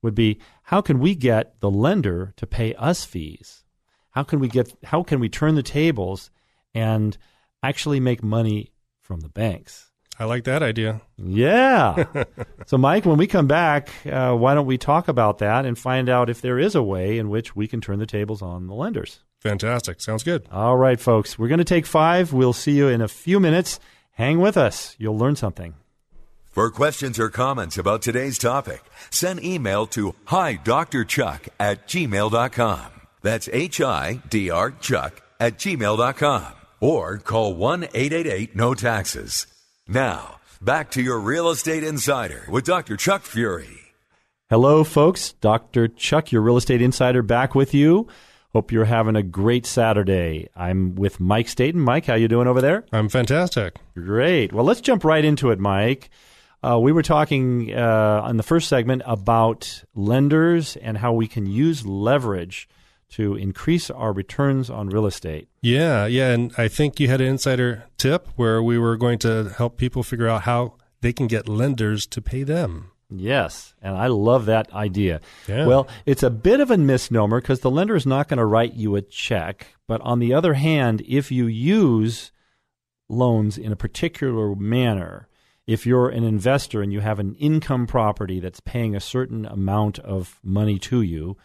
would 0.03 0.15
be 0.15 0.39
how 0.65 0.81
can 0.81 0.99
we 0.99 1.15
get 1.15 1.61
the 1.61 1.71
lender 1.71 2.33
to 2.37 2.47
pay 2.47 2.75
us 2.75 3.05
fees? 3.05 3.65
How 4.11 4.23
can 4.23 4.41
we 4.41 4.49
get 4.49 4.75
how 4.85 5.03
can 5.03 5.21
we 5.21 5.29
turn 5.29 5.55
the 5.55 5.63
tables 5.63 6.31
and 6.75 7.17
actually 7.63 8.01
make 8.01 8.23
money 8.23 8.73
from 9.01 9.21
the 9.21 9.29
banks? 9.29 9.91
I 10.21 10.25
like 10.25 10.45
that 10.45 10.65
idea. 10.65 11.01
Yeah. 11.17 12.05
so, 12.67 12.77
Mike, 12.77 13.05
when 13.05 13.19
we 13.19 13.29
come 13.29 13.47
back, 13.47 13.91
uh, 14.05 14.35
why 14.35 14.55
don't 14.55 14.67
we 14.67 14.77
talk 14.77 15.07
about 15.07 15.39
that 15.39 15.65
and 15.65 15.79
find 15.79 16.09
out 16.09 16.29
if 16.29 16.41
there 16.41 16.59
is 16.59 16.75
a 16.75 16.83
way 16.83 17.19
in 17.19 17.29
which 17.29 17.55
we 17.55 17.69
can 17.69 17.81
turn 17.81 18.01
the 18.01 18.07
tables 18.07 18.43
on 18.43 18.67
the 18.67 18.75
lenders? 18.75 19.21
Fantastic. 19.41 20.01
Sounds 20.01 20.25
good. 20.25 20.47
All 20.51 20.77
right, 20.77 20.99
folks, 20.99 21.39
we're 21.39 21.49
going 21.49 21.59
to 21.59 21.65
take 21.65 21.87
five. 21.87 22.33
We'll 22.33 22.53
see 22.53 22.73
you 22.73 22.89
in 22.89 23.01
a 23.01 23.09
few 23.09 23.39
minutes. 23.39 23.79
Hang 24.13 24.41
with 24.41 24.57
us, 24.57 24.97
you'll 24.99 25.17
learn 25.17 25.37
something. 25.37 25.75
For 26.51 26.71
questions 26.73 27.21
or 27.21 27.29
comments 27.29 27.79
about 27.79 28.03
today's 28.03 28.37
topic, 28.37 28.83
send 29.11 29.45
email 29.45 29.87
to 29.89 30.17
hi 30.25 30.55
Dr. 30.55 31.05
Chuck 31.05 31.47
at 31.61 31.87
gmail.com. 31.87 32.87
That's 33.23 33.49
H 33.53 33.81
I 33.81 34.21
D 34.29 34.51
R 34.51 34.73
Chuck 34.73 35.23
at 35.39 35.59
gmail.com. 35.59 36.53
Or 36.81 37.19
call 37.19 37.55
1 37.55 37.85
888 37.85 38.57
No 38.57 38.75
Taxes. 38.75 39.47
Now, 39.87 40.41
back 40.61 40.91
to 40.93 41.03
your 41.03 41.21
Real 41.21 41.49
Estate 41.51 41.85
Insider 41.85 42.45
with 42.49 42.65
Dr. 42.65 42.97
Chuck 42.97 43.23
Fury. 43.23 43.79
Hello, 44.51 44.83
folks. 44.83 45.35
Dr. 45.43 45.89
Chuck, 45.89 46.33
your 46.33 46.41
real 46.41 46.57
estate 46.57 46.81
insider, 46.81 47.23
back 47.23 47.55
with 47.55 47.75
you. 47.75 48.09
Hope 48.53 48.73
you're 48.73 48.87
having 48.87 49.15
a 49.15 49.23
great 49.23 49.67
Saturday. 49.67 50.49
I'm 50.57 50.95
with 50.95 51.21
Mike 51.21 51.49
Staten. 51.49 51.81
Mike, 51.81 52.07
how 52.07 52.15
you 52.15 52.29
doing 52.29 52.49
over 52.49 52.63
there? 52.63 52.87
I'm 52.93 53.11
fantastic. 53.11 53.77
Great. 53.95 54.53
Well, 54.53 54.65
let's 54.65 54.81
jump 54.81 55.05
right 55.05 55.25
into 55.25 55.51
it, 55.51 55.59
Mike. 55.59 56.09
Uh, 56.63 56.79
we 56.81 56.91
were 56.91 57.03
talking 57.03 57.73
uh, 57.75 58.23
on 58.25 58.37
the 58.37 58.43
first 58.43 58.69
segment 58.69 59.03
about 59.05 59.85
lenders 59.95 60.77
and 60.77 60.99
how 60.99 61.13
we 61.13 61.29
can 61.29 61.47
use 61.47 61.85
leverage 61.87 62.69
to 63.11 63.35
increase 63.37 63.91
our 63.91 64.13
returns 64.13 64.71
on 64.71 64.89
real 64.89 65.07
estate. 65.07 65.49
Yeah, 65.63 66.07
yeah. 66.07 66.31
And 66.31 66.53
I 66.59 66.69
think 66.69 66.99
you 66.99 67.09
had 67.09 67.21
an 67.21 67.29
insider 67.29 67.85
tip 67.97 68.29
where 68.37 68.63
we 68.63 68.79
were 68.79 68.97
going 68.97 69.19
to 69.21 69.55
help 69.57 69.77
people 69.77 70.03
figure 70.03 70.29
out 70.29 70.43
how 70.43 70.75
they 71.01 71.13
can 71.13 71.27
get 71.27 71.49
lenders 71.49 72.07
to 72.09 72.21
pay 72.21 72.43
them. 72.43 72.93
Yes, 73.11 73.75
and 73.81 73.97
I 73.97 74.09
love 74.09 74.47
that 74.47 74.73
idea. 74.73 75.21
Yeah. 75.47 75.67
Well, 75.67 75.89
it's 76.05 76.23
a 76.23 76.31
bit 76.31 76.61
of 76.61 76.71
a 76.71 76.77
misnomer 76.77 77.41
because 77.41 77.61
the 77.61 77.71
lender 77.71 77.97
is 77.97 78.05
not 78.05 78.29
going 78.29 78.39
to 78.39 78.45
write 78.45 78.75
you 78.75 78.97
a 78.97 79.03
check. 79.03 79.75
But 79.87 80.03
on 80.03 80.19
the 80.19 80.35
other 80.35 80.55
hand, 80.55 81.03
if 81.09 81.33
you 81.33 81.47
use 81.47 82.33
loans 83.09 83.57
in 83.57 83.73
a 83.73 83.77
particular 83.77 84.55
manner, 84.55 85.29
if 85.67 85.87
you're 85.87 86.11
an 86.11 86.25
investor 86.25 86.83
and 86.83 86.93
you 86.93 87.01
have 87.01 87.19
an 87.19 87.35
income 87.37 87.87
property 87.87 88.41
that's 88.41 88.61
paying 88.61 88.95
a 88.95 89.01
certain 89.01 89.47
amount 89.47 89.99
of 90.01 90.39
money 90.43 90.79
to 90.81 91.01
you, 91.01 91.39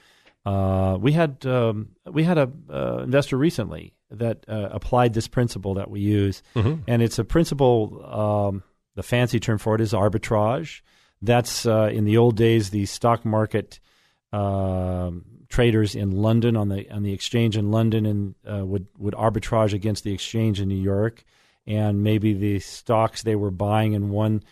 uh, 0.46 0.98
we 1.00 1.14
had 1.14 1.46
um, 1.46 1.90
we 2.06 2.24
had 2.24 2.38
a 2.38 2.52
uh, 2.70 2.98
investor 3.04 3.38
recently 3.38 3.94
that 4.12 4.44
uh, 4.50 4.68
applied 4.72 5.14
this 5.14 5.30
principle 5.30 5.76
that 5.76 5.90
we 5.90 6.02
use, 6.02 6.44
and 6.88 7.02
it's 7.02 7.20
a 7.20 7.24
principle. 7.24 8.06
Um, 8.06 8.64
the 8.96 9.04
fancy 9.04 9.40
term 9.40 9.58
for 9.58 9.74
it 9.74 9.82
is 9.82 9.94
arbitrage. 9.94 10.82
That's 11.24 11.66
uh, 11.66 11.90
in 11.92 12.06
the 12.06 12.18
old 12.18 12.36
days 12.36 12.70
the 12.70 12.86
stock 12.86 13.26
market 13.26 13.80
um 14.32 15.26
traders 15.54 15.94
in 15.94 16.10
London 16.10 16.58
on 16.58 16.70
the 16.70 16.90
on 16.90 17.04
the 17.04 17.14
exchange 17.14 17.56
in 17.56 17.70
London 17.70 18.08
and 18.08 18.36
uh, 18.52 18.66
would 18.66 18.88
would 18.98 19.14
arbitrage 19.14 19.72
against 19.72 20.04
the 20.04 20.12
exchange 20.12 20.60
in 20.60 20.68
New 20.68 20.82
York, 20.82 21.24
and 21.68 22.04
maybe 22.04 22.34
the 22.34 22.60
stocks 22.60 23.22
they 23.22 23.36
were 23.36 23.52
buying 23.52 23.94
in 23.94 24.10
one 24.10 24.44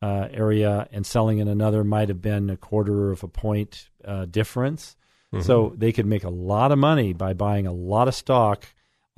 uh, 0.00 0.28
area 0.30 0.88
and 0.92 1.04
selling 1.04 1.38
in 1.38 1.48
another 1.48 1.84
might 1.84 2.08
have 2.08 2.22
been 2.22 2.48
a 2.48 2.56
quarter 2.56 3.12
of 3.12 3.22
a 3.22 3.28
point 3.28 3.90
uh, 4.04 4.24
difference. 4.24 4.96
So 5.42 5.74
they 5.76 5.92
could 5.92 6.06
make 6.06 6.24
a 6.24 6.30
lot 6.30 6.72
of 6.72 6.78
money 6.78 7.12
by 7.12 7.34
buying 7.34 7.66
a 7.66 7.72
lot 7.72 8.08
of 8.08 8.14
stock 8.14 8.64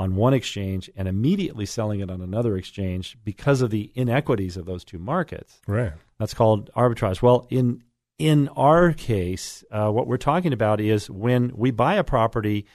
on 0.00 0.16
one 0.16 0.34
exchange 0.34 0.90
and 0.96 1.06
immediately 1.06 1.64
selling 1.64 2.00
it 2.00 2.10
on 2.10 2.20
another 2.20 2.56
exchange 2.56 3.16
because 3.24 3.62
of 3.62 3.70
the 3.70 3.92
inequities 3.94 4.56
of 4.56 4.66
those 4.66 4.82
two 4.82 4.98
markets. 4.98 5.60
Right. 5.68 5.92
That's 6.18 6.34
called 6.34 6.70
arbitrage. 6.74 7.22
Well, 7.22 7.46
in 7.50 7.82
in 8.18 8.48
our 8.48 8.92
case, 8.92 9.64
uh, 9.70 9.90
what 9.90 10.08
we're 10.08 10.16
talking 10.16 10.52
about 10.52 10.80
is 10.80 11.08
when 11.08 11.52
we 11.54 11.70
buy 11.70 11.94
a 11.94 12.04
property 12.04 12.66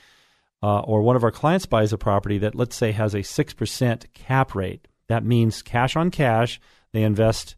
uh, 0.63 0.79
or 0.79 1.01
one 1.01 1.17
of 1.17 1.23
our 1.23 1.31
clients 1.31 1.65
buys 1.65 1.91
a 1.91 1.97
property 1.97 2.37
that, 2.37 2.55
let's 2.55 2.77
say, 2.77 2.93
has 2.93 3.13
a 3.13 3.19
6% 3.19 4.13
cap 4.13 4.55
rate. 4.55 4.87
That 5.09 5.25
means 5.25 5.61
cash 5.61 5.97
on 5.97 6.09
cash, 6.09 6.61
they 6.93 7.03
invest, 7.03 7.57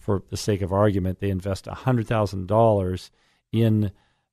for 0.00 0.24
the 0.30 0.36
sake 0.36 0.62
of 0.62 0.72
argument, 0.72 1.20
they 1.20 1.30
invest 1.30 1.66
$100,000 1.66 3.10
in, 3.52 3.92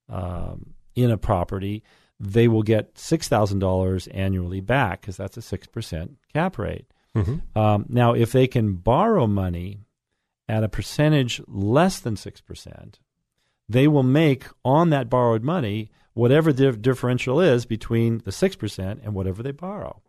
um, 0.09 0.73
in 0.95 1.11
a 1.11 1.17
property. 1.17 1.83
They 2.19 2.47
will 2.47 2.63
get 2.63 2.95
$6,000 2.95 4.07
annually 4.11 4.61
back 4.61 5.01
because 5.01 5.17
that's 5.17 5.37
a 5.37 5.41
6% 5.41 6.15
cap 6.33 6.57
rate. 6.57 6.87
Mm-hmm. 7.15 7.57
Um, 7.57 7.85
now, 7.89 8.13
if 8.13 8.31
they 8.31 8.47
can 8.47 8.73
borrow 8.73 9.27
money 9.27 9.81
at 10.49 10.63
a 10.63 10.69
percentage 10.69 11.41
less 11.47 11.99
than 11.99 12.15
6%, 12.15 12.93
they 13.69 13.87
will 13.87 14.03
make 14.03 14.45
on 14.65 14.89
that 14.89 15.09
borrowed 15.09 15.43
money 15.43 15.91
whatever 16.13 16.51
the 16.51 16.71
differential 16.73 17.39
is 17.39 17.65
between 17.65 18.17
the 18.25 18.31
6% 18.31 18.99
and 19.05 19.13
whatever 19.13 19.41
they 19.43 19.51
borrow. 19.51 20.01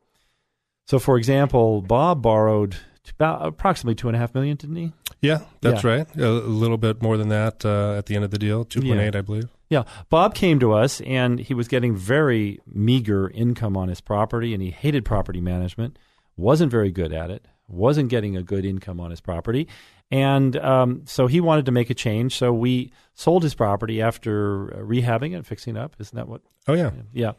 So, 0.87 0.99
for 0.99 1.17
example, 1.19 1.83
Bob 1.83 2.23
borrowed 2.23 2.77
about 3.11 3.47
approximately 3.47 3.95
two 3.95 4.09
and 4.09 4.17
a 4.17 4.19
half 4.19 4.35
million, 4.35 4.57
didn't 4.57 4.77
he? 4.77 4.93
Yeah, 5.21 5.41
that's 5.61 5.85
Yeah. 5.85 5.91
right. 5.91 6.17
A, 6.17 6.31
little 6.31 6.79
bit 6.79 7.03
more 7.03 7.17
than 7.17 7.29
that 7.29 7.65
uh, 7.65 7.95
at 7.99 8.07
the 8.07 8.15
end 8.17 8.25
of 8.25 8.31
the 8.31 8.39
deal, 8.39 8.65
two 8.65 8.81
point 8.81 8.99
eight, 9.01 9.15
I 9.15 9.21
believe. 9.21 9.49
Yeah, 9.69 9.85
Bob 10.09 10.35
came 10.35 10.59
to 10.61 10.73
us 10.73 11.01
and 11.03 11.39
he 11.39 11.55
was 11.55 11.69
getting 11.69 11.95
very 11.95 12.59
meager 12.67 13.29
income 13.31 13.77
on 13.77 13.89
his 13.89 14.01
property, 14.01 14.53
and 14.55 14.63
he 14.63 14.71
hated 14.71 15.05
property 15.05 15.41
management. 15.41 15.99
wasn't 16.37 16.71
very 16.73 16.91
good 16.91 17.13
at 17.13 17.31
it. 17.31 17.45
Wasn't 17.71 18.09
getting 18.09 18.37
a 18.37 18.43
good 18.43 18.65
income 18.65 19.01
on 19.01 19.11
his 19.11 19.21
property, 19.21 19.69
and 20.11 20.57
um, 20.57 21.03
so 21.07 21.27
he 21.27 21.41
wanted 21.41 21.67
to 21.67 21.73
make 21.73 21.91
a 21.91 21.95
change. 21.95 22.37
So 22.37 22.53
we 22.53 22.93
sold 23.15 23.43
his 23.43 23.55
property 23.55 24.03
after 24.03 24.75
uh, 24.75 24.79
rehabbing 24.79 25.39
it, 25.39 25.47
fixing 25.47 25.77
it 25.77 25.79
up. 25.79 25.97
Isn't 25.99 26.17
that 26.17 26.29
what 26.29 26.43
Oh 26.67 26.75
yeah, 26.75 26.91
yeah. 27.13 27.33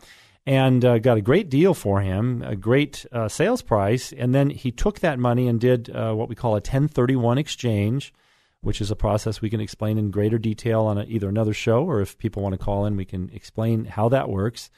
And 0.46 0.84
uh, 0.84 0.98
got 0.98 1.18
a 1.18 1.22
great 1.22 1.50
deal 1.50 1.74
for 1.74 2.02
him, 2.02 2.42
a 2.42 2.56
great 2.56 3.06
uh, 3.12 3.28
sales 3.28 3.62
price. 3.62 4.12
And 4.12 4.34
then 4.34 4.50
he 4.50 4.72
took 4.72 5.00
that 5.00 5.20
money 5.20 5.48
and 5.48 5.60
did 5.60 5.90
uh, 5.96 6.14
what 6.14 6.30
we 6.30 6.36
call 6.36 6.52
a 6.52 6.56
1031 6.56 7.38
exchange, 7.38 8.12
which 8.62 8.82
is 8.82 8.90
a 8.90 8.96
process 8.96 9.40
we 9.40 9.52
can 9.52 9.62
explain 9.62 10.00
in 10.00 10.10
greater 10.10 10.40
detail 10.40 10.82
on 10.82 10.98
a, 10.98 11.04
either 11.04 11.30
another 11.30 11.54
show 11.54 11.86
or 11.86 12.02
if 12.02 12.18
people 12.18 12.42
want 12.42 12.54
to 12.54 12.58
call 12.58 12.86
in, 12.86 12.96
we 12.96 13.06
can 13.06 13.30
explain 13.32 13.86
how 13.86 14.10
that 14.10 14.30
works. 14.30 14.72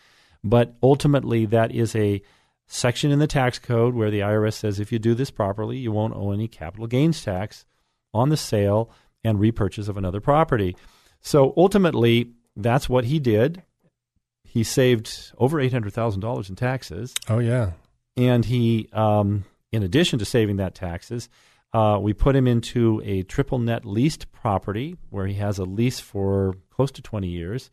But 0.43 0.75
ultimately, 0.83 1.45
that 1.45 1.71
is 1.71 1.95
a 1.95 2.21
section 2.67 3.11
in 3.11 3.19
the 3.19 3.27
tax 3.27 3.59
code 3.59 3.93
where 3.93 4.11
the 4.11 4.19
IRS 4.21 4.53
says 4.53 4.79
if 4.79 4.91
you 4.91 4.99
do 4.99 5.13
this 5.13 5.31
properly, 5.31 5.77
you 5.77 5.91
won't 5.91 6.15
owe 6.15 6.31
any 6.31 6.47
capital 6.47 6.87
gains 6.87 7.23
tax 7.23 7.65
on 8.13 8.29
the 8.29 8.37
sale 8.37 8.91
and 9.23 9.39
repurchase 9.39 9.87
of 9.87 9.97
another 9.97 10.21
property. 10.21 10.75
So 11.21 11.53
ultimately, 11.55 12.31
that's 12.55 12.89
what 12.89 13.05
he 13.05 13.19
did. 13.19 13.63
He 14.43 14.63
saved 14.63 15.31
over 15.37 15.59
eight 15.59 15.71
hundred 15.71 15.93
thousand 15.93 16.21
dollars 16.21 16.49
in 16.49 16.55
taxes, 16.55 17.15
oh 17.27 17.39
yeah. 17.39 17.71
and 18.15 18.45
he, 18.45 18.87
um, 18.93 19.45
in 19.71 19.81
addition 19.81 20.19
to 20.19 20.25
saving 20.25 20.57
that 20.57 20.75
taxes, 20.75 21.27
uh, 21.73 21.97
we 21.99 22.13
put 22.13 22.35
him 22.35 22.45
into 22.45 23.01
a 23.03 23.23
triple 23.23 23.57
net 23.57 23.83
leased 23.83 24.31
property 24.31 24.95
where 25.09 25.25
he 25.25 25.33
has 25.35 25.57
a 25.57 25.63
lease 25.63 25.99
for 25.99 26.55
close 26.69 26.91
to 26.91 27.01
twenty 27.01 27.29
years, 27.29 27.71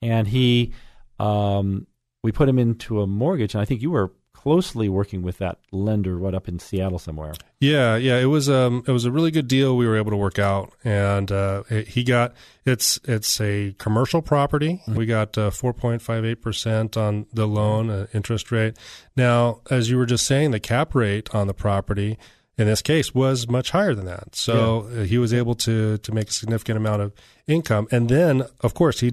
and 0.00 0.28
he, 0.28 0.72
um, 1.18 1.88
we 2.22 2.30
put 2.30 2.48
him 2.48 2.58
into 2.58 3.00
a 3.00 3.06
mortgage, 3.06 3.54
and 3.54 3.60
I 3.60 3.64
think 3.64 3.82
you 3.82 3.90
were 3.90 4.12
closely 4.34 4.88
working 4.88 5.22
with 5.22 5.38
that 5.38 5.58
lender, 5.70 6.18
what 6.18 6.34
up 6.34 6.48
in 6.48 6.58
Seattle 6.58 6.98
somewhere. 6.98 7.32
Yeah, 7.60 7.96
yeah, 7.96 8.18
it 8.18 8.26
was 8.26 8.48
um 8.48 8.82
it 8.86 8.90
was 8.90 9.04
a 9.04 9.12
really 9.12 9.30
good 9.30 9.46
deal 9.46 9.76
we 9.76 9.86
were 9.86 9.96
able 9.96 10.10
to 10.10 10.16
work 10.16 10.38
out, 10.38 10.72
and 10.82 11.30
uh, 11.30 11.62
it, 11.70 11.88
he 11.88 12.02
got 12.02 12.34
it's 12.64 12.98
it's 13.04 13.40
a 13.40 13.74
commercial 13.78 14.20
property. 14.20 14.82
We 14.88 15.06
got 15.06 15.38
uh, 15.38 15.50
four 15.50 15.72
point 15.72 16.02
five 16.02 16.24
eight 16.24 16.42
percent 16.42 16.96
on 16.96 17.26
the 17.32 17.46
loan 17.46 17.88
uh, 17.90 18.06
interest 18.12 18.50
rate. 18.50 18.76
Now, 19.16 19.60
as 19.70 19.90
you 19.90 19.96
were 19.96 20.06
just 20.06 20.26
saying, 20.26 20.50
the 20.50 20.60
cap 20.60 20.94
rate 20.94 21.32
on 21.34 21.46
the 21.46 21.54
property 21.54 22.18
in 22.58 22.66
this 22.66 22.82
case 22.82 23.14
was 23.14 23.48
much 23.48 23.70
higher 23.70 23.94
than 23.94 24.06
that. 24.06 24.34
So 24.34 24.88
uh, 24.92 25.04
he 25.04 25.18
was 25.18 25.32
able 25.32 25.54
to 25.56 25.98
to 25.98 26.12
make 26.12 26.28
a 26.28 26.32
significant 26.32 26.76
amount 26.76 27.02
of 27.02 27.12
income, 27.46 27.86
and 27.90 28.08
then 28.08 28.42
of 28.60 28.74
course 28.74 29.00
he 29.00 29.12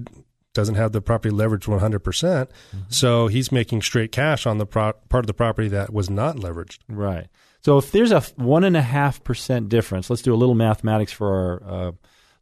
doesn't 0.54 0.74
have 0.74 0.92
the 0.92 1.00
property 1.00 1.34
leveraged 1.34 1.66
100%. 1.66 2.02
percent 2.02 2.50
So 2.88 3.28
he's 3.28 3.52
making 3.52 3.82
straight 3.82 4.12
cash 4.12 4.46
on 4.46 4.58
the 4.58 4.66
pro- 4.66 4.94
part 5.08 5.24
of 5.24 5.26
the 5.26 5.34
property 5.34 5.68
that 5.68 5.92
was 5.92 6.10
not 6.10 6.36
leveraged. 6.36 6.78
Right. 6.88 7.28
So 7.62 7.78
if 7.78 7.92
there's 7.92 8.12
a 8.12 8.20
one 8.36 8.64
and 8.64 8.76
a 8.76 8.82
half 8.82 9.22
percent 9.22 9.68
difference, 9.68 10.08
let's 10.10 10.22
do 10.22 10.34
a 10.34 10.36
little 10.36 10.54
mathematics 10.54 11.12
for 11.12 11.28
our 11.28 11.62
uh, 11.88 11.92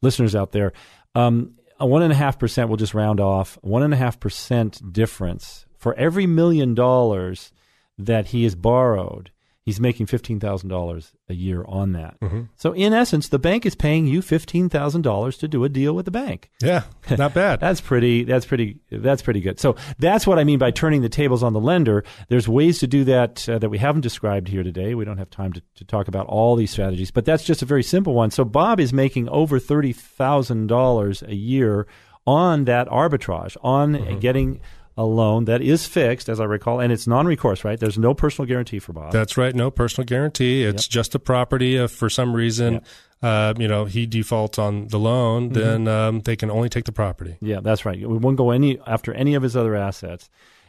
listeners 0.00 0.34
out 0.34 0.52
there. 0.52 0.72
Um, 1.14 1.54
a 1.80 1.86
one 1.86 2.02
and 2.02 2.12
a 2.12 2.16
half 2.16 2.38
percent, 2.38 2.68
we'll 2.68 2.76
just 2.76 2.94
round 2.94 3.20
off. 3.20 3.58
One 3.62 3.82
and 3.82 3.92
a 3.92 3.96
half 3.96 4.18
percent 4.20 4.92
difference 4.92 5.66
for 5.76 5.94
every 5.94 6.26
million 6.26 6.74
dollars 6.74 7.52
that 7.98 8.28
he 8.28 8.44
has 8.44 8.54
borrowed. 8.54 9.30
He's 9.68 9.80
making 9.80 10.06
fifteen 10.06 10.40
thousand 10.40 10.70
dollars 10.70 11.12
a 11.28 11.34
year 11.34 11.62
on 11.68 11.92
that. 11.92 12.16
So 12.56 12.72
in 12.72 12.94
essence, 12.94 13.28
the 13.28 13.38
bank 13.38 13.66
is 13.66 13.74
paying 13.74 14.06
you 14.06 14.22
fifteen 14.22 14.70
thousand 14.70 15.02
dollars 15.02 15.36
to 15.38 15.46
do 15.46 15.62
a 15.62 15.68
deal 15.68 15.94
with 15.94 16.06
the 16.06 16.10
bank. 16.10 16.50
Yeah, 16.62 16.84
not 17.18 17.34
bad. 17.34 17.60
That's 17.68 17.82
pretty. 17.82 18.24
That's 18.24 18.46
pretty. 18.46 18.78
That's 18.90 19.20
pretty 19.20 19.40
good. 19.42 19.60
So 19.60 19.76
that's 19.98 20.26
what 20.26 20.38
I 20.38 20.44
mean 20.44 20.58
by 20.58 20.70
turning 20.70 21.02
the 21.02 21.10
tables 21.10 21.42
on 21.42 21.52
the 21.52 21.60
lender. 21.60 22.02
There's 22.28 22.48
ways 22.48 22.78
to 22.78 22.86
do 22.86 23.04
that 23.04 23.46
uh, 23.46 23.58
that 23.58 23.68
we 23.68 23.76
haven't 23.76 24.00
described 24.00 24.48
here 24.48 24.62
today. 24.62 24.94
We 24.94 25.04
don't 25.04 25.18
have 25.18 25.28
time 25.28 25.52
to, 25.52 25.62
to 25.74 25.84
talk 25.84 26.08
about 26.08 26.26
all 26.28 26.56
these 26.56 26.70
strategies, 26.70 27.10
but 27.10 27.26
that's 27.26 27.44
just 27.44 27.60
a 27.60 27.66
very 27.66 27.82
simple 27.82 28.14
one. 28.14 28.30
So 28.30 28.46
Bob 28.46 28.80
is 28.80 28.94
making 28.94 29.28
over 29.28 29.58
thirty 29.58 29.92
thousand 29.92 30.68
dollars 30.68 31.22
a 31.22 31.34
year 31.34 31.86
on 32.26 32.64
that 32.64 32.88
arbitrage, 32.88 33.56
on 33.62 34.18
getting 34.20 34.60
a 34.98 35.04
loan 35.04 35.46
that 35.46 35.62
is 35.62 35.86
fixed, 35.86 36.28
as 36.28 36.40
I 36.40 36.44
recall, 36.44 36.80
and 36.80 36.92
it's 36.92 37.06
non-recourse. 37.06 37.64
Right? 37.64 37.80
There's 37.80 37.96
no 37.96 38.12
personal 38.12 38.46
guarantee 38.46 38.80
for 38.80 38.92
Bob. 38.92 39.12
That's 39.12 39.38
right. 39.38 39.54
No 39.54 39.70
personal 39.70 40.04
guarantee. 40.04 40.64
It's 40.64 40.86
just 40.86 41.14
a 41.14 41.18
property. 41.18 41.76
If 41.76 41.92
for 41.92 42.10
some 42.10 42.34
reason, 42.34 42.82
uh, 43.22 43.54
you 43.56 43.68
know, 43.68 43.84
he 43.84 44.06
defaults 44.06 44.58
on 44.58 44.88
the 44.88 44.98
loan, 44.98 45.50
then 45.50 45.88
um, 45.88 46.20
they 46.20 46.36
can 46.36 46.50
only 46.50 46.68
take 46.68 46.84
the 46.84 46.92
property. 46.92 47.36
Yeah, 47.40 47.60
that's 47.60 47.84
right. 47.86 47.98
We 47.98 48.18
won't 48.18 48.36
go 48.36 48.50
any 48.50 48.78
after 48.86 49.14
any 49.14 49.34
of 49.34 49.42
his 49.42 49.56
other 49.56 49.74
assets, 49.74 50.28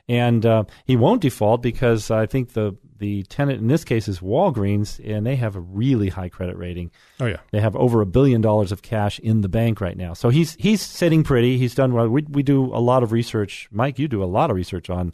and 0.09 0.43
uh, 0.43 0.63
he 0.85 0.97
won't 0.97 1.21
default 1.21 1.61
because 1.61 2.09
I 2.11 2.25
think 2.25 2.53
the 2.53 2.75
the 2.97 3.23
tenant 3.23 3.61
in 3.61 3.67
this 3.67 3.85
case 3.85 4.09
is 4.09 4.19
Walgreens, 4.19 4.99
and 5.07 5.25
they 5.25 5.37
have 5.37 5.55
a 5.55 5.61
really 5.61 6.09
high 6.09 6.27
credit 6.27 6.57
rating. 6.57 6.91
Oh 7.19 7.27
yeah. 7.27 7.37
They 7.51 7.61
have 7.61 7.75
over 7.75 8.01
a 8.01 8.05
billion 8.05 8.41
dollars 8.41 8.73
of 8.73 8.81
cash 8.81 9.19
in 9.19 9.39
the 9.41 9.47
bank 9.47 9.79
right 9.79 9.95
now. 9.95 10.13
So 10.13 10.29
he's 10.29 10.55
he's 10.55 10.81
sitting 10.81 11.23
pretty. 11.23 11.57
He's 11.57 11.75
done 11.75 11.93
well. 11.93 12.09
We 12.09 12.23
we 12.27 12.43
do 12.43 12.65
a 12.65 12.81
lot 12.81 13.03
of 13.03 13.11
research. 13.11 13.69
Mike, 13.71 13.99
you 13.99 14.07
do 14.07 14.23
a 14.23 14.25
lot 14.25 14.49
of 14.49 14.55
research 14.57 14.89
on 14.89 15.13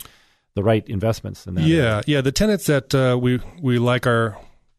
the 0.55 0.63
right 0.63 0.87
investments 0.87 1.45
in 1.45 1.55
that. 1.55 1.65
Yeah, 1.65 1.77
area. 1.77 2.03
yeah. 2.07 2.21
The 2.21 2.31
tenants 2.31 2.65
that 2.67 2.95
uh, 2.95 3.19
we 3.21 3.41
we 3.61 3.77
like 3.77 4.07
our 4.07 4.37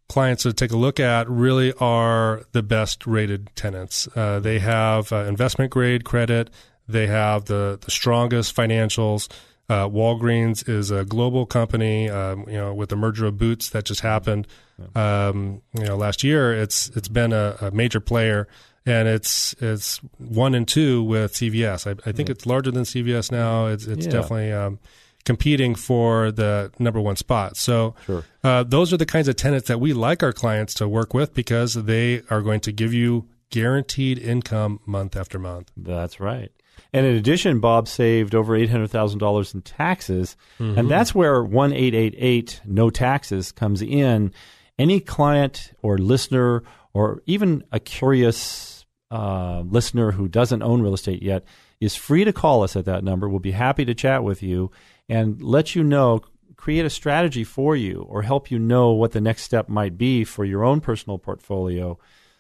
clients 0.09 0.45
to 0.45 0.53
take 0.53 0.73
a 0.73 0.77
look 0.77 0.99
at 0.99 1.29
really 1.29 1.75
are 1.75 2.43
the 2.53 2.63
best 2.63 3.07
rated 3.07 3.51
tenants. 3.55 4.09
Uh, 4.17 4.41
they 4.41 4.61
have 4.61 5.13
uh, 5.13 5.25
investment 5.25 5.71
grade 5.71 6.05
credit. 6.05 6.49
They 6.89 7.07
have 7.07 7.45
the 7.45 7.79
the 7.85 7.91
strongest 7.91 8.57
financials. 8.57 9.29
Uh, 9.69 9.89
Walgreens 9.89 10.69
is 10.69 10.91
a 10.91 11.05
global 11.05 11.45
company. 11.47 12.09
Um, 12.09 12.45
you 12.49 12.57
know, 12.57 12.73
with 12.73 12.89
the 12.91 12.97
merger 12.97 13.27
of 13.27 13.37
Boots 13.39 13.71
that 13.71 13.85
just 13.85 14.01
happened, 14.01 14.47
um, 14.95 15.63
you 15.75 15.85
know, 15.85 15.97
last 15.97 16.23
year, 16.23 16.53
it's 16.53 16.89
it's 16.91 17.09
been 17.09 17.33
a, 17.33 17.57
a 17.61 17.71
major 17.73 17.99
player, 18.01 18.47
and 18.85 19.09
it's 19.09 19.55
it's 19.61 19.99
one 20.19 20.55
and 20.55 20.69
two 20.69 21.03
with 21.03 21.33
CVS. 21.33 21.87
I, 21.87 22.09
I 22.09 22.13
think 22.13 22.31
it's 22.31 22.47
larger 22.47 22.71
than 22.71 22.85
CVS 22.85 23.33
now. 23.33 23.67
It's 23.67 23.87
it's 23.87 24.07
Yeah. 24.07 24.13
definitely 24.13 24.53
um, 24.53 24.79
competing 25.25 25.75
for 25.75 26.31
the 26.31 26.71
number 26.79 27.01
one 27.01 27.17
spot. 27.17 27.57
So 27.57 27.95
Sure. 28.07 28.23
uh, 28.45 28.63
those 28.63 28.93
are 28.93 28.97
the 28.97 29.07
kinds 29.07 29.27
of 29.27 29.35
tenants 29.35 29.67
that 29.67 29.81
we 29.81 29.93
like 29.93 30.23
our 30.23 30.33
clients 30.33 30.75
to 30.75 30.87
work 30.87 31.13
with 31.15 31.35
because 31.35 31.75
they 31.75 32.23
are 32.31 32.41
going 32.43 32.61
to 32.61 32.71
give 32.73 32.93
you 32.95 33.27
guaranteed 33.51 34.19
income 34.19 34.79
month 34.87 35.17
after 35.17 35.39
month. 35.39 35.73
That's 35.77 36.21
right. 36.21 36.53
And 36.97 37.05
in 37.05 37.15
addition, 37.17 37.61
Bob 37.61 37.89
saved 37.89 38.35
over 38.35 38.57
eight 38.57 38.71
hundred 38.71 38.91
thousand 38.91 39.19
dollars 39.19 39.53
in 39.53 39.61
taxes, 39.61 40.35
and 40.59 40.91
that's 40.91 41.15
where 41.15 41.43
one 41.43 41.75
eight 41.75 41.95
eight 41.95 42.15
eight 42.17 42.63
no 42.65 42.89
taxes 42.89 43.53
comes 43.53 43.83
in. 43.83 44.33
Any 44.79 45.01
client 45.01 45.73
or 45.83 45.99
listener, 45.99 46.63
or 46.95 47.23
even 47.27 47.65
a 47.71 47.81
curious 47.81 48.87
uh, 49.11 49.61
listener 49.61 50.13
who 50.13 50.27
doesn't 50.27 50.63
own 50.63 50.81
real 50.81 50.95
estate 50.95 51.23
yet, 51.23 51.45
is 51.81 51.95
free 51.95 52.25
to 52.25 52.33
call 52.33 52.63
us 52.63 52.77
at 52.77 52.87
that 52.87 53.05
number. 53.05 53.29
We'll 53.29 53.41
be 53.41 53.53
happy 53.53 53.85
to 53.85 53.95
chat 53.95 54.25
with 54.25 54.43
you 54.43 54.71
and 55.07 55.43
let 55.43 55.75
you 55.75 55.85
know, 55.85 56.23
create 56.57 56.87
a 56.87 56.91
strategy 56.91 57.45
for 57.45 57.77
you, 57.77 58.07
or 58.09 58.23
help 58.23 58.51
you 58.51 58.59
know 58.59 58.93
what 58.93 59.13
the 59.13 59.21
next 59.21 59.43
step 59.43 59.69
might 59.69 59.99
be 59.99 60.25
for 60.25 60.47
your 60.47 60.65
own 60.65 60.81
personal 60.81 61.19
portfolio, 61.19 61.99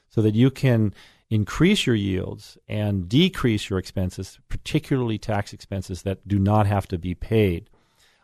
so 0.08 0.22
that 0.22 0.34
you 0.34 0.50
can 0.50 0.94
increase 1.30 1.86
your 1.86 1.96
yields 1.96 2.56
and 2.68 3.08
decrease 3.08 3.68
your 3.68 3.78
expenses, 3.78 4.38
particularly 4.48 5.18
tax 5.18 5.52
expenses 5.52 6.02
that 6.02 6.26
do 6.26 6.38
not 6.38 6.66
have 6.66 6.86
to 6.88 6.98
be 6.98 7.14
paid. 7.14 7.68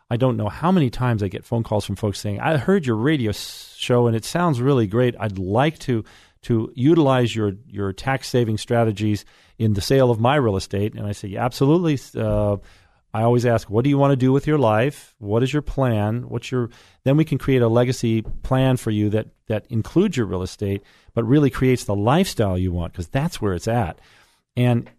I 0.09 0.17
don't 0.17 0.37
know 0.37 0.49
how 0.49 0.71
many 0.71 0.89
times 0.89 1.23
I 1.23 1.27
get 1.27 1.45
phone 1.45 1.63
calls 1.63 1.85
from 1.85 1.95
folks 1.95 2.19
saying, 2.19 2.39
I 2.39 2.57
heard 2.57 2.85
your 2.85 2.95
radio 2.95 3.31
show 3.31 4.07
and 4.07 4.15
it 4.15 4.25
sounds 4.25 4.61
really 4.61 4.87
great. 4.87 5.15
I'd 5.19 5.39
like 5.39 5.79
to 5.79 6.03
to 6.43 6.71
utilize 6.75 7.35
your 7.35 7.53
your 7.67 7.93
tax 7.93 8.27
saving 8.27 8.57
strategies 8.57 9.25
in 9.57 9.73
the 9.73 9.81
sale 9.81 10.11
of 10.11 10.19
my 10.19 10.35
real 10.35 10.55
estate? 10.55 10.93
And 10.93 11.07
I 11.07 11.11
say, 11.11 11.29
yeah, 11.29 11.45
absolutely. 11.45 11.99
Uh, 12.15 12.57
I 13.13 13.21
always 13.21 13.45
ask, 13.45 13.69
what 13.69 13.83
do 13.83 13.89
you 13.89 13.97
want 13.97 14.11
to 14.11 14.15
do 14.15 14.31
with 14.31 14.47
your 14.47 14.57
life? 14.57 15.13
What 15.19 15.43
is 15.43 15.53
your 15.53 15.61
plan? 15.61 16.27
What's 16.29 16.51
your 16.51 16.69
then 17.03 17.15
we 17.15 17.25
can 17.25 17.37
create 17.37 17.61
a 17.61 17.67
legacy 17.67 18.21
plan 18.21 18.77
for 18.77 18.89
you 18.89 19.09
that 19.11 19.27
that 19.47 19.65
includes 19.69 20.17
your 20.17 20.25
real 20.25 20.41
estate, 20.41 20.81
but 21.13 21.23
really 21.23 21.49
creates 21.49 21.83
the 21.83 21.95
lifestyle 21.95 22.57
you 22.57 22.71
want 22.71 22.93
because 22.93 23.07
that's 23.07 23.39
where 23.41 23.53
it's 23.53 23.67
at. 23.67 23.99
And 24.55 24.89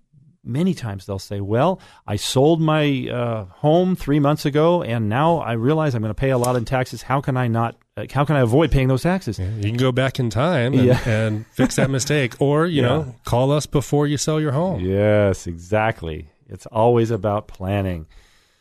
many 0.45 0.75
times 0.75 1.07
they'll 1.07 1.19
say, 1.19 1.41
"Well, 1.41 1.81
I 2.07 2.17
sold 2.17 2.61
my 2.61 3.09
uh, 3.09 3.45
home 3.47 3.97
three 3.97 4.21
months 4.21 4.47
ago, 4.47 4.83
and 4.83 5.09
now 5.09 5.39
I 5.39 5.53
realize 5.53 5.95
I'm 5.95 6.03
going 6.03 6.11
to 6.11 6.15
pay 6.15 6.31
a 6.31 6.39
lot 6.39 6.55
in 6.55 6.65
taxes. 6.65 7.03
How 7.03 7.21
can 7.21 7.37
I 7.37 7.49
not? 7.49 7.77
Uh, 7.97 8.07
how 8.13 8.25
can 8.25 8.37
I 8.37 8.41
avoid 8.41 8.71
paying 8.71 8.89
those 8.89 9.03
taxes?" 9.03 9.39
Yeah, 9.39 9.51
you 9.57 9.63
can 9.63 9.77
go 9.77 9.91
back 9.91 10.21
in 10.21 10.31
time 10.31 10.75
and, 10.75 10.85
yeah. 10.85 11.09
and 11.09 11.47
fix 11.49 11.77
that 11.77 11.91
mistake, 11.91 12.41
or 12.41 12.67
you 12.67 12.83
yeah. 12.83 12.89
know, 12.89 13.15
call 13.25 13.51
us 13.51 13.67
before 13.67 14.07
you 14.07 14.19
sell 14.19 14.41
your 14.41 14.53
home. 14.53 14.81
Yes, 14.81 15.47
exactly. 15.49 16.29
It's 16.55 16.67
always 16.67 17.11
about 17.11 17.49
planning. 17.49 18.07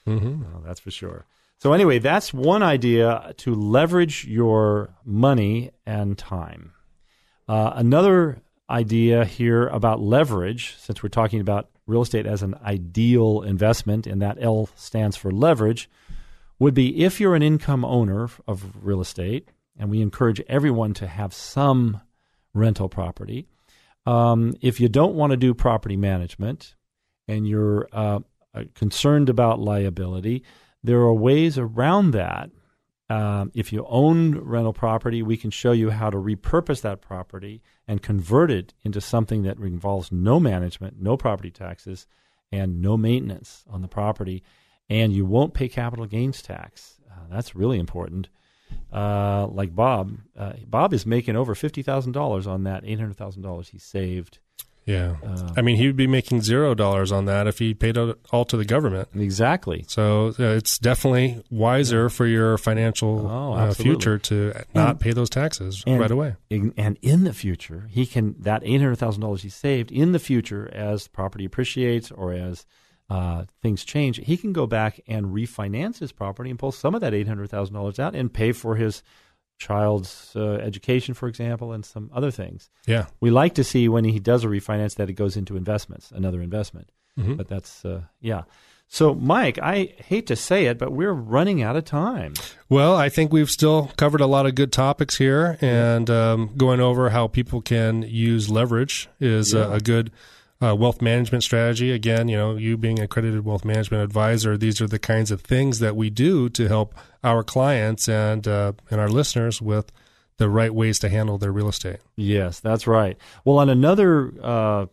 Mm-hmm. 0.06 0.44
Oh, 0.44 0.62
that's 0.66 0.82
for 0.82 0.92
sure. 0.92 1.26
So 1.60 1.72
anyway, 1.72 2.00
that's 2.00 2.34
one 2.34 2.62
idea 2.62 3.34
to 3.38 3.56
leverage 3.56 4.26
your 4.26 4.94
money 5.06 5.72
and 5.86 6.18
time. 6.18 6.74
Uh, 7.48 7.72
another 7.76 8.42
idea 8.70 9.24
here 9.24 9.68
about 9.68 10.02
leverage, 10.02 10.76
since 10.78 11.02
we're 11.02 11.10
talking 11.10 11.40
about 11.40 11.70
real 11.88 12.02
estate 12.02 12.26
as 12.26 12.44
an 12.44 12.56
ideal 12.64 13.42
investment, 13.42 14.08
and 14.08 14.22
that 14.22 14.38
L 14.42 14.70
stands 14.76 15.16
for 15.16 15.32
leverage, 15.32 15.90
would 16.60 16.74
be 16.74 17.04
if 17.04 17.20
you're 17.20 17.36
an 17.36 17.44
income 17.44 17.86
owner 17.86 18.30
of 18.48 18.86
real 18.86 19.00
estate, 19.02 19.50
and 19.78 19.90
we 19.90 20.02
encourage 20.02 20.42
everyone 20.48 20.94
to 20.96 21.08
have 21.08 21.34
some 21.34 22.02
rental 22.54 22.90
property. 22.90 23.48
Um, 24.06 24.54
if 24.62 24.80
you 24.80 24.90
don't 24.90 25.16
want 25.16 25.32
to 25.32 25.38
do 25.38 25.54
property 25.54 25.96
management 25.96 26.76
and 27.28 27.48
you're 27.48 27.88
uh, 27.92 28.20
uh, 28.54 28.64
concerned 28.76 29.30
about 29.30 29.60
liability, 29.60 30.44
there 30.84 31.00
are 31.00 31.14
ways 31.14 31.58
around 31.58 32.12
that. 32.12 32.50
Um, 33.10 33.52
if 33.54 33.72
you 33.72 33.86
own 33.90 34.40
rental 34.40 34.74
property, 34.74 35.22
we 35.22 35.38
can 35.38 35.52
show 35.52 35.72
you 35.72 35.90
how 35.92 36.10
to 36.10 36.18
repurpose 36.18 36.82
that 36.82 37.02
property 37.02 37.62
and 37.88 38.02
convert 38.02 38.50
it 38.50 38.74
into 38.84 39.02
something 39.02 39.44
that 39.44 39.58
involves 39.58 40.12
no 40.12 40.40
management, 40.40 41.02
no 41.02 41.18
property 41.18 41.52
taxes, 41.52 42.08
and 42.52 42.82
no 42.82 42.98
maintenance 42.98 43.66
on 43.70 43.82
the 43.82 43.88
property. 43.88 44.44
And 44.90 45.14
you 45.14 45.26
won't 45.26 45.54
pay 45.54 45.68
capital 45.68 46.06
gains 46.06 46.42
tax. 46.42 47.00
Uh, 47.10 47.28
that's 47.30 47.56
really 47.56 47.80
important. 47.80 48.30
Uh, 48.92 49.48
like 49.48 49.76
Bob, 49.76 50.18
uh, 50.38 50.54
Bob 50.68 50.94
is 50.94 51.06
making 51.06 51.36
over 51.36 51.56
fifty 51.56 51.84
thousand 51.84 52.14
dollars 52.14 52.48
on 52.48 52.64
that 52.64 52.84
eight 52.86 53.00
hundred 53.00 53.18
thousand 53.18 53.44
dollars 53.44 53.70
he 53.70 53.78
saved 53.78 54.40
yeah. 54.86 55.16
Uh, 55.26 55.54
I 55.56 55.62
mean, 55.62 55.78
he 55.78 55.88
would 55.88 55.96
be 55.96 56.08
making 56.08 56.42
zero 56.42 56.74
dollars 56.74 57.12
on 57.12 57.26
that 57.26 57.48
if 57.48 57.60
he 57.60 57.74
paid 57.74 57.98
it 57.98 58.18
all 58.32 58.46
to 58.46 58.58
the 58.58 58.66
government. 58.66 59.10
Exactly. 59.16 59.86
So 59.88 60.34
uh, 60.40 60.44
it's 60.44 60.78
definitely 60.78 61.44
wiser 61.50 62.10
for 62.10 62.26
your 62.26 62.58
financial 62.58 63.28
oh, 63.28 63.54
uh, 63.54 63.74
future 63.74 64.18
to 64.20 64.54
not 64.74 64.90
and, 64.90 65.00
pay 65.00 65.12
those 65.12 65.30
taxes 65.30 65.84
and, 65.88 66.00
right 66.00 66.12
away. 66.12 66.36
And 66.50 66.98
in 67.02 67.24
the 67.24 67.34
future, 67.34 67.88
he 67.90 68.06
can 68.06 68.36
that 68.40 68.62
eight 68.66 68.82
hundred 68.82 68.98
thousand 68.98 69.22
dollars 69.22 69.44
he 69.44 69.50
saved 69.50 69.92
in 69.92 70.12
the 70.12 70.20
future 70.20 70.70
as 70.74 71.08
property 71.08 71.46
appreciates 71.46 72.12
or 72.12 72.34
as 72.34 72.66
uh, 73.10 73.46
things 73.62 73.84
change, 73.84 74.18
he 74.24 74.38
can 74.38 74.54
go 74.54 74.66
back 74.66 75.00
and 75.08 75.28
refinance 75.28 76.00
his 76.00 76.12
property 76.12 76.50
and 76.50 76.58
pull 76.58 76.72
some 76.72 76.96
of 76.96 77.02
that 77.02 77.14
eight 77.14 77.28
hundred 77.28 77.50
thousand 77.50 77.76
dollars 77.76 78.00
out 78.00 78.16
and 78.16 78.34
pay 78.34 78.52
for 78.52 78.76
his 78.76 79.04
child's 79.64 80.36
uh, 80.36 80.54
education, 80.56 81.14
for 81.14 81.28
example, 81.28 81.72
and 81.72 81.86
some 81.86 82.10
other 82.14 82.32
things. 82.32 82.70
Yeah, 82.86 83.06
we 83.22 83.32
like 83.32 83.56
to 83.56 83.64
see 83.64 83.88
when 83.88 84.04
he 84.04 84.20
does 84.20 84.44
a 84.44 84.48
refinance 84.48 84.96
that 84.96 85.10
it 85.10 85.14
goes 85.14 85.38
into 85.38 85.56
investments, 85.56 86.12
another 86.12 86.42
investment. 86.42 86.90
Mm-hmm. 87.18 87.36
But 87.36 87.48
that's 87.48 87.86
uh, 87.86 88.02
yeah. 88.20 88.44
So, 88.88 89.16
Mike, 89.16 89.58
I 89.58 89.96
hate 89.98 90.28
to 90.28 90.36
say 90.36 90.66
it, 90.66 90.78
but 90.78 90.92
we're 90.92 91.14
running 91.14 91.64
out 91.64 91.76
of 91.76 91.84
time. 91.84 92.36
Well, 92.70 92.96
I 92.96 93.10
think 93.10 93.34
we've 93.34 93.50
still 93.50 93.92
covered 93.98 94.22
a 94.22 94.28
lot 94.28 94.46
of 94.46 94.54
good 94.54 94.72
topics 94.72 95.18
here, 95.18 95.58
and 95.62 96.10
um, 96.12 96.52
going 96.58 96.80
over 96.80 97.10
how 97.10 97.28
people 97.28 97.62
can 97.62 98.04
use 98.04 98.52
leverage 98.52 99.10
is 99.20 99.54
yeah. 99.54 99.62
a, 99.62 99.72
a, 99.72 99.80
good 99.80 100.12
uh, 100.64 100.76
wealth 100.76 101.02
management 101.02 101.44
strategy. 101.44 101.92
Again, 101.92 102.28
you 102.28 102.38
know, 102.38 102.56
you 102.56 102.78
being 102.78 103.00
an 103.00 103.06
accredited 103.06 103.44
wealth 103.44 103.66
management 103.66 104.04
advisor, 104.04 104.58
these 104.58 104.80
are 104.82 104.88
the 104.88 105.00
kinds 105.00 105.32
of 105.32 105.42
things 105.42 105.80
that 105.80 105.96
we 105.96 106.10
do 106.10 106.50
to 106.50 106.68
help 106.68 106.96
our 107.24 107.44
clients 107.44 108.08
and 108.08 108.48
uh, 108.48 108.74
and 108.90 109.02
our 109.02 109.10
listeners 109.10 109.62
with 109.62 109.92
the 110.38 110.50
right 110.50 110.74
ways 110.74 111.00
to 111.00 111.10
handle 111.10 111.38
their 111.38 111.52
real 111.52 111.70
estate. 111.70 112.00
Yes, 112.16 112.60
that's 112.60 112.88
right. 112.88 113.18
Well, 113.46 113.58
on 113.58 113.70
another 113.70 114.34
uh, 114.42 114.86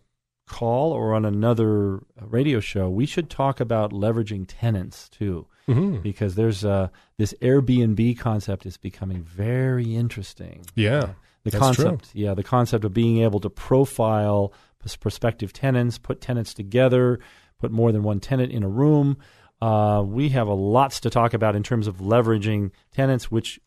call 0.46 0.92
or 0.92 1.14
on 1.14 1.24
another 1.24 2.00
radio 2.20 2.60
show, 2.60 2.90
we 2.90 3.06
should 3.06 3.30
talk 3.30 3.60
about 3.60 3.92
leveraging 3.92 4.46
tenants 4.48 5.08
too, 5.08 5.46
mm-hmm. 5.68 5.98
because 5.98 6.34
there's 6.34 6.64
uh, 6.64 6.88
this 7.16 7.32
Airbnb 7.40 8.18
concept 8.18 8.66
is 8.66 8.76
becoming 8.76 9.22
very 9.22 9.94
interesting. 9.94 10.66
Yeah, 10.74 11.10
the 11.44 11.52
concept. 11.52 12.10
True. 12.10 12.22
Yeah, 12.22 12.34
the 12.34 12.42
concept 12.42 12.84
of 12.84 12.92
being 12.92 13.22
able 13.22 13.40
to 13.40 13.50
profile 13.50 14.52
prospective 15.00 15.52
tenants, 15.52 15.98
put 15.98 16.20
tenants 16.20 16.54
together, 16.54 17.20
put 17.58 17.70
more 17.70 17.92
than 17.92 18.02
one 18.02 18.20
tenant 18.20 18.52
in 18.52 18.62
a 18.62 18.68
room. 18.68 19.18
Uh, 19.60 20.02
we 20.06 20.30
have 20.30 20.48
a 20.48 20.54
lots 20.54 21.00
to 21.00 21.10
talk 21.10 21.34
about 21.34 21.54
in 21.54 21.62
terms 21.62 21.86
of 21.86 21.96
leveraging 21.96 22.70
tenants, 22.92 23.30
which 23.30 23.60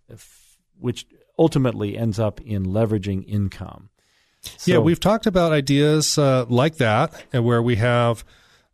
which 0.79 1.05
ultimately 1.37 1.97
ends 1.97 2.19
up 2.19 2.41
in 2.41 2.65
leveraging 2.65 3.23
income. 3.27 3.89
So, 4.41 4.71
yeah, 4.71 4.77
we've 4.79 4.99
talked 4.99 5.25
about 5.25 5.51
ideas 5.51 6.17
uh, 6.17 6.45
like 6.49 6.77
that, 6.77 7.13
and 7.31 7.45
where 7.45 7.61
we 7.61 7.77
have 7.77 8.25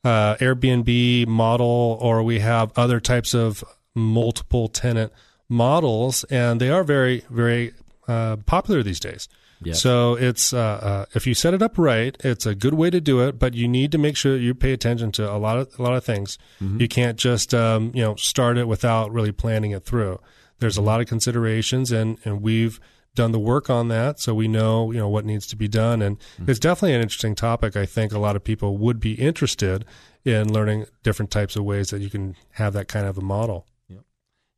uh, 0.04 0.36
Airbnb 0.36 1.28
model, 1.28 1.98
or 2.02 2.24
we 2.24 2.40
have 2.40 2.72
other 2.76 3.00
types 3.00 3.36
of 3.36 3.64
multiple 3.94 4.68
tenant 4.68 5.12
models, 5.48 6.24
and 6.26 6.60
they 6.60 6.70
are 6.70 6.84
very, 6.84 7.24
very 7.30 7.74
uh, 8.08 8.38
popular 8.46 8.82
these 8.82 9.00
days. 9.00 9.28
Yes. 9.62 9.82
So 9.82 10.16
it's 10.16 10.54
uh, 10.54 10.60
uh, 10.60 11.06
if 11.14 11.28
you 11.28 11.34
set 11.34 11.54
it 11.54 11.62
up 11.62 11.78
right, 11.78 12.16
it's 12.22 12.46
a 12.46 12.56
good 12.56 12.74
way 12.74 12.90
to 12.90 13.02
do 13.02 13.22
it. 13.22 13.38
But 13.38 13.54
you 13.54 13.68
need 13.68 13.92
to 13.92 13.98
make 13.98 14.16
sure 14.16 14.38
you 14.38 14.56
pay 14.56 14.72
attention 14.72 15.12
to 15.14 15.30
a 15.30 15.38
lot 15.38 15.58
of 15.58 15.80
a 15.80 15.84
lot 15.84 15.94
of 15.94 16.04
things. 16.04 16.38
Mm-hmm. 16.62 16.82
You 16.82 16.88
can't 16.88 17.18
just 17.18 17.54
um, 17.54 17.92
you 17.94 18.02
know 18.02 18.16
start 18.16 18.58
it 18.58 18.68
without 18.68 19.12
really 19.12 19.32
planning 19.32 19.72
it 19.72 19.84
through. 19.84 20.20
There's 20.60 20.78
a 20.78 20.80
mm-hmm. 20.80 20.88
lot 20.88 21.02
of 21.02 21.08
considerations, 21.08 21.92
and 21.92 22.18
and 22.24 22.42
we've 22.42 22.80
done 23.16 23.32
the 23.32 23.40
work 23.40 23.70
on 23.70 23.90
that, 23.90 24.20
so 24.20 24.34
we 24.34 24.48
know 24.48 24.92
you 24.92 24.98
know 24.98 25.10
what 25.10 25.26
needs 25.26 25.46
to 25.48 25.58
be 25.58 25.68
done. 25.68 26.02
And 26.02 26.20
mm-hmm. 26.20 26.50
it's 26.50 26.60
definitely 26.60 26.96
an 26.96 27.02
interesting 27.02 27.36
topic. 27.36 27.76
I 27.76 27.86
think 27.86 28.14
a 28.14 28.20
lot 28.20 28.38
of 28.38 28.44
people 28.44 28.78
would 28.78 29.00
be 29.00 29.14
interested 29.16 29.84
in 30.24 30.54
learning 30.54 30.86
different 31.04 31.32
types 31.32 31.56
of 31.56 31.64
ways 31.66 31.90
that 31.90 32.02
you 32.02 32.10
can 32.10 32.36
have 32.52 32.74
that 32.74 32.88
kind 32.88 33.06
of 33.06 33.18
a 33.18 33.22
model. 33.22 33.66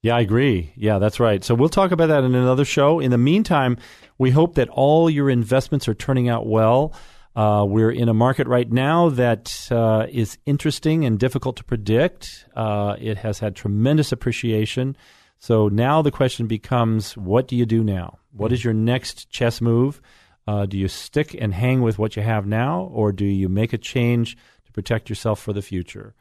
Yeah, 0.04 0.16
I 0.16 0.22
agree. 0.22 0.74
Yeah, 0.76 0.98
that's 0.98 1.20
right. 1.20 1.44
So 1.44 1.54
we'll 1.54 1.70
talk 1.70 1.92
about 1.92 2.08
that 2.08 2.24
in 2.24 2.34
another 2.34 2.66
show. 2.66 3.00
In 3.00 3.12
the 3.12 3.20
meantime, 3.20 3.78
we 4.18 4.32
hope 4.32 4.56
that 4.56 4.68
all 4.70 5.10
your 5.10 5.30
investments 5.30 5.88
are 5.88 5.94
turning 5.94 6.28
out 6.28 6.48
well. 6.48 6.94
Uh, 7.36 7.66
we're 7.68 7.92
in 7.92 8.10
a 8.10 8.14
market 8.14 8.48
right 8.48 8.70
now 8.70 9.10
that 9.10 9.68
uh, 9.72 10.08
is 10.10 10.40
interesting 10.46 11.06
and 11.06 11.20
difficult 11.20 11.56
to 11.58 11.64
predict. 11.64 12.46
Uh, 12.56 12.96
it 13.00 13.20
has 13.20 13.40
had 13.40 13.56
tremendous 13.56 14.12
appreciation. 14.12 14.98
So 15.38 15.70
now 15.70 16.02
the 16.02 16.12
question 16.12 16.48
becomes 16.48 17.16
what 17.16 17.48
do 17.48 17.56
you 17.56 17.68
do 17.68 17.84
now? 17.84 18.18
What 18.32 18.52
is 18.52 18.64
your 18.64 18.74
next 18.74 19.30
chess 19.30 19.62
move? 19.62 20.02
Uh, 20.48 20.66
do 20.66 20.78
you 20.78 20.88
stick 20.88 21.36
and 21.40 21.54
hang 21.54 21.82
with 21.82 22.00
what 22.00 22.16
you 22.16 22.24
have 22.24 22.48
now, 22.48 22.90
or 22.92 23.12
do 23.12 23.26
you 23.26 23.48
make 23.48 23.72
a 23.72 23.78
change 23.78 24.36
to 24.66 24.72
protect 24.72 25.10
yourself 25.10 25.40
for 25.40 25.54
the 25.54 25.62
future? 25.62 26.16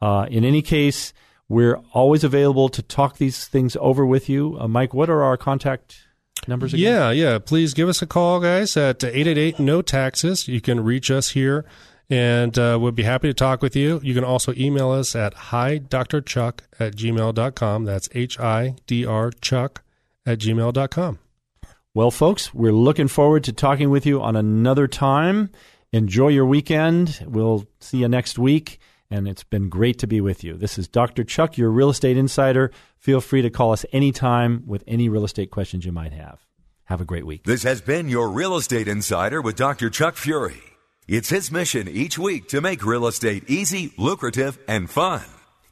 Uh, 0.00 0.26
in 0.30 0.44
any 0.44 0.62
case, 0.62 1.12
we're 1.48 1.80
always 1.92 2.24
available 2.24 2.68
to 2.68 2.82
talk 2.82 3.16
these 3.16 3.46
things 3.46 3.76
over 3.80 4.04
with 4.04 4.28
you. 4.28 4.56
Uh, 4.60 4.68
Mike, 4.68 4.92
what 4.92 5.08
are 5.08 5.22
our 5.22 5.36
contact 5.36 6.02
numbers 6.46 6.74
again? 6.74 6.92
Yeah, 6.92 7.10
yeah. 7.10 7.38
Please 7.38 7.74
give 7.74 7.88
us 7.88 8.02
a 8.02 8.06
call, 8.06 8.40
guys, 8.40 8.76
at 8.76 9.02
888 9.02 9.58
No 9.58 9.82
Taxes. 9.82 10.46
You 10.46 10.60
can 10.60 10.84
reach 10.84 11.10
us 11.10 11.30
here 11.30 11.64
and 12.10 12.58
uh, 12.58 12.78
we'll 12.80 12.92
be 12.92 13.02
happy 13.02 13.28
to 13.28 13.34
talk 13.34 13.62
with 13.62 13.76
you. 13.76 14.00
You 14.02 14.14
can 14.14 14.24
also 14.24 14.54
email 14.56 14.90
us 14.90 15.14
at 15.14 15.34
hi 15.34 15.78
dr 15.78 16.22
chuck 16.22 16.64
at 16.78 16.96
gmail.com. 16.96 17.84
That's 17.84 18.08
H 18.14 18.38
I 18.40 18.76
D 18.86 19.04
R 19.04 19.30
Chuck 19.30 19.82
at 20.24 20.38
gmail.com. 20.38 21.18
Well, 21.94 22.10
folks, 22.10 22.54
we're 22.54 22.72
looking 22.72 23.08
forward 23.08 23.44
to 23.44 23.52
talking 23.52 23.90
with 23.90 24.06
you 24.06 24.22
on 24.22 24.36
another 24.36 24.86
time. 24.86 25.50
Enjoy 25.92 26.28
your 26.28 26.46
weekend. 26.46 27.24
We'll 27.26 27.66
see 27.80 27.98
you 27.98 28.08
next 28.08 28.38
week 28.38 28.78
and 29.10 29.26
it's 29.26 29.44
been 29.44 29.68
great 29.68 29.98
to 29.98 30.06
be 30.06 30.20
with 30.20 30.44
you. 30.44 30.54
This 30.54 30.78
is 30.78 30.88
Dr. 30.88 31.24
Chuck, 31.24 31.56
your 31.56 31.70
real 31.70 31.90
estate 31.90 32.16
insider. 32.16 32.70
Feel 32.96 33.20
free 33.20 33.42
to 33.42 33.50
call 33.50 33.72
us 33.72 33.86
anytime 33.92 34.64
with 34.66 34.84
any 34.86 35.08
real 35.08 35.24
estate 35.24 35.50
questions 35.50 35.84
you 35.84 35.92
might 35.92 36.12
have. 36.12 36.44
Have 36.84 37.00
a 37.02 37.04
great 37.04 37.26
week. 37.26 37.44
This 37.44 37.64
has 37.64 37.82
been 37.82 38.08
your 38.08 38.30
Real 38.30 38.56
Estate 38.56 38.88
Insider 38.88 39.42
with 39.42 39.56
Dr. 39.56 39.90
Chuck 39.90 40.16
Fury. 40.16 40.62
It's 41.06 41.28
his 41.28 41.52
mission 41.52 41.86
each 41.86 42.18
week 42.18 42.48
to 42.48 42.62
make 42.62 42.84
real 42.84 43.06
estate 43.06 43.44
easy, 43.48 43.92
lucrative, 43.98 44.58
and 44.66 44.88
fun. 44.88 45.22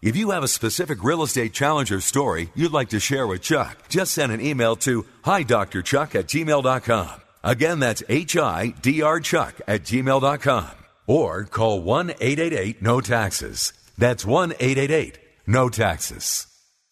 If 0.02 0.14
you 0.14 0.30
have 0.30 0.42
a 0.42 0.48
specific 0.48 1.02
real 1.02 1.22
estate 1.22 1.54
challenge 1.54 1.90
or 1.90 2.00
story 2.00 2.50
you'd 2.54 2.72
like 2.72 2.90
to 2.90 3.00
share 3.00 3.26
with 3.26 3.40
Chuck, 3.40 3.88
just 3.88 4.12
send 4.12 4.30
an 4.30 4.42
email 4.42 4.76
to 4.76 5.06
hi, 5.24 5.42
Dr. 5.42 5.80
Chuck 5.80 6.14
at 6.14 6.26
gmail.com. 6.26 7.20
Again, 7.42 7.78
that's 7.78 8.02
H-I-D-R 8.08 9.20
Chuck 9.20 9.60
at 9.66 9.82
gmail.com. 9.84 10.70
Or 11.06 11.44
call 11.44 11.82
1-888-NO-TAXES. 11.82 13.72
That's 13.96 14.24
1-888-NO-TAXES. 14.24 16.55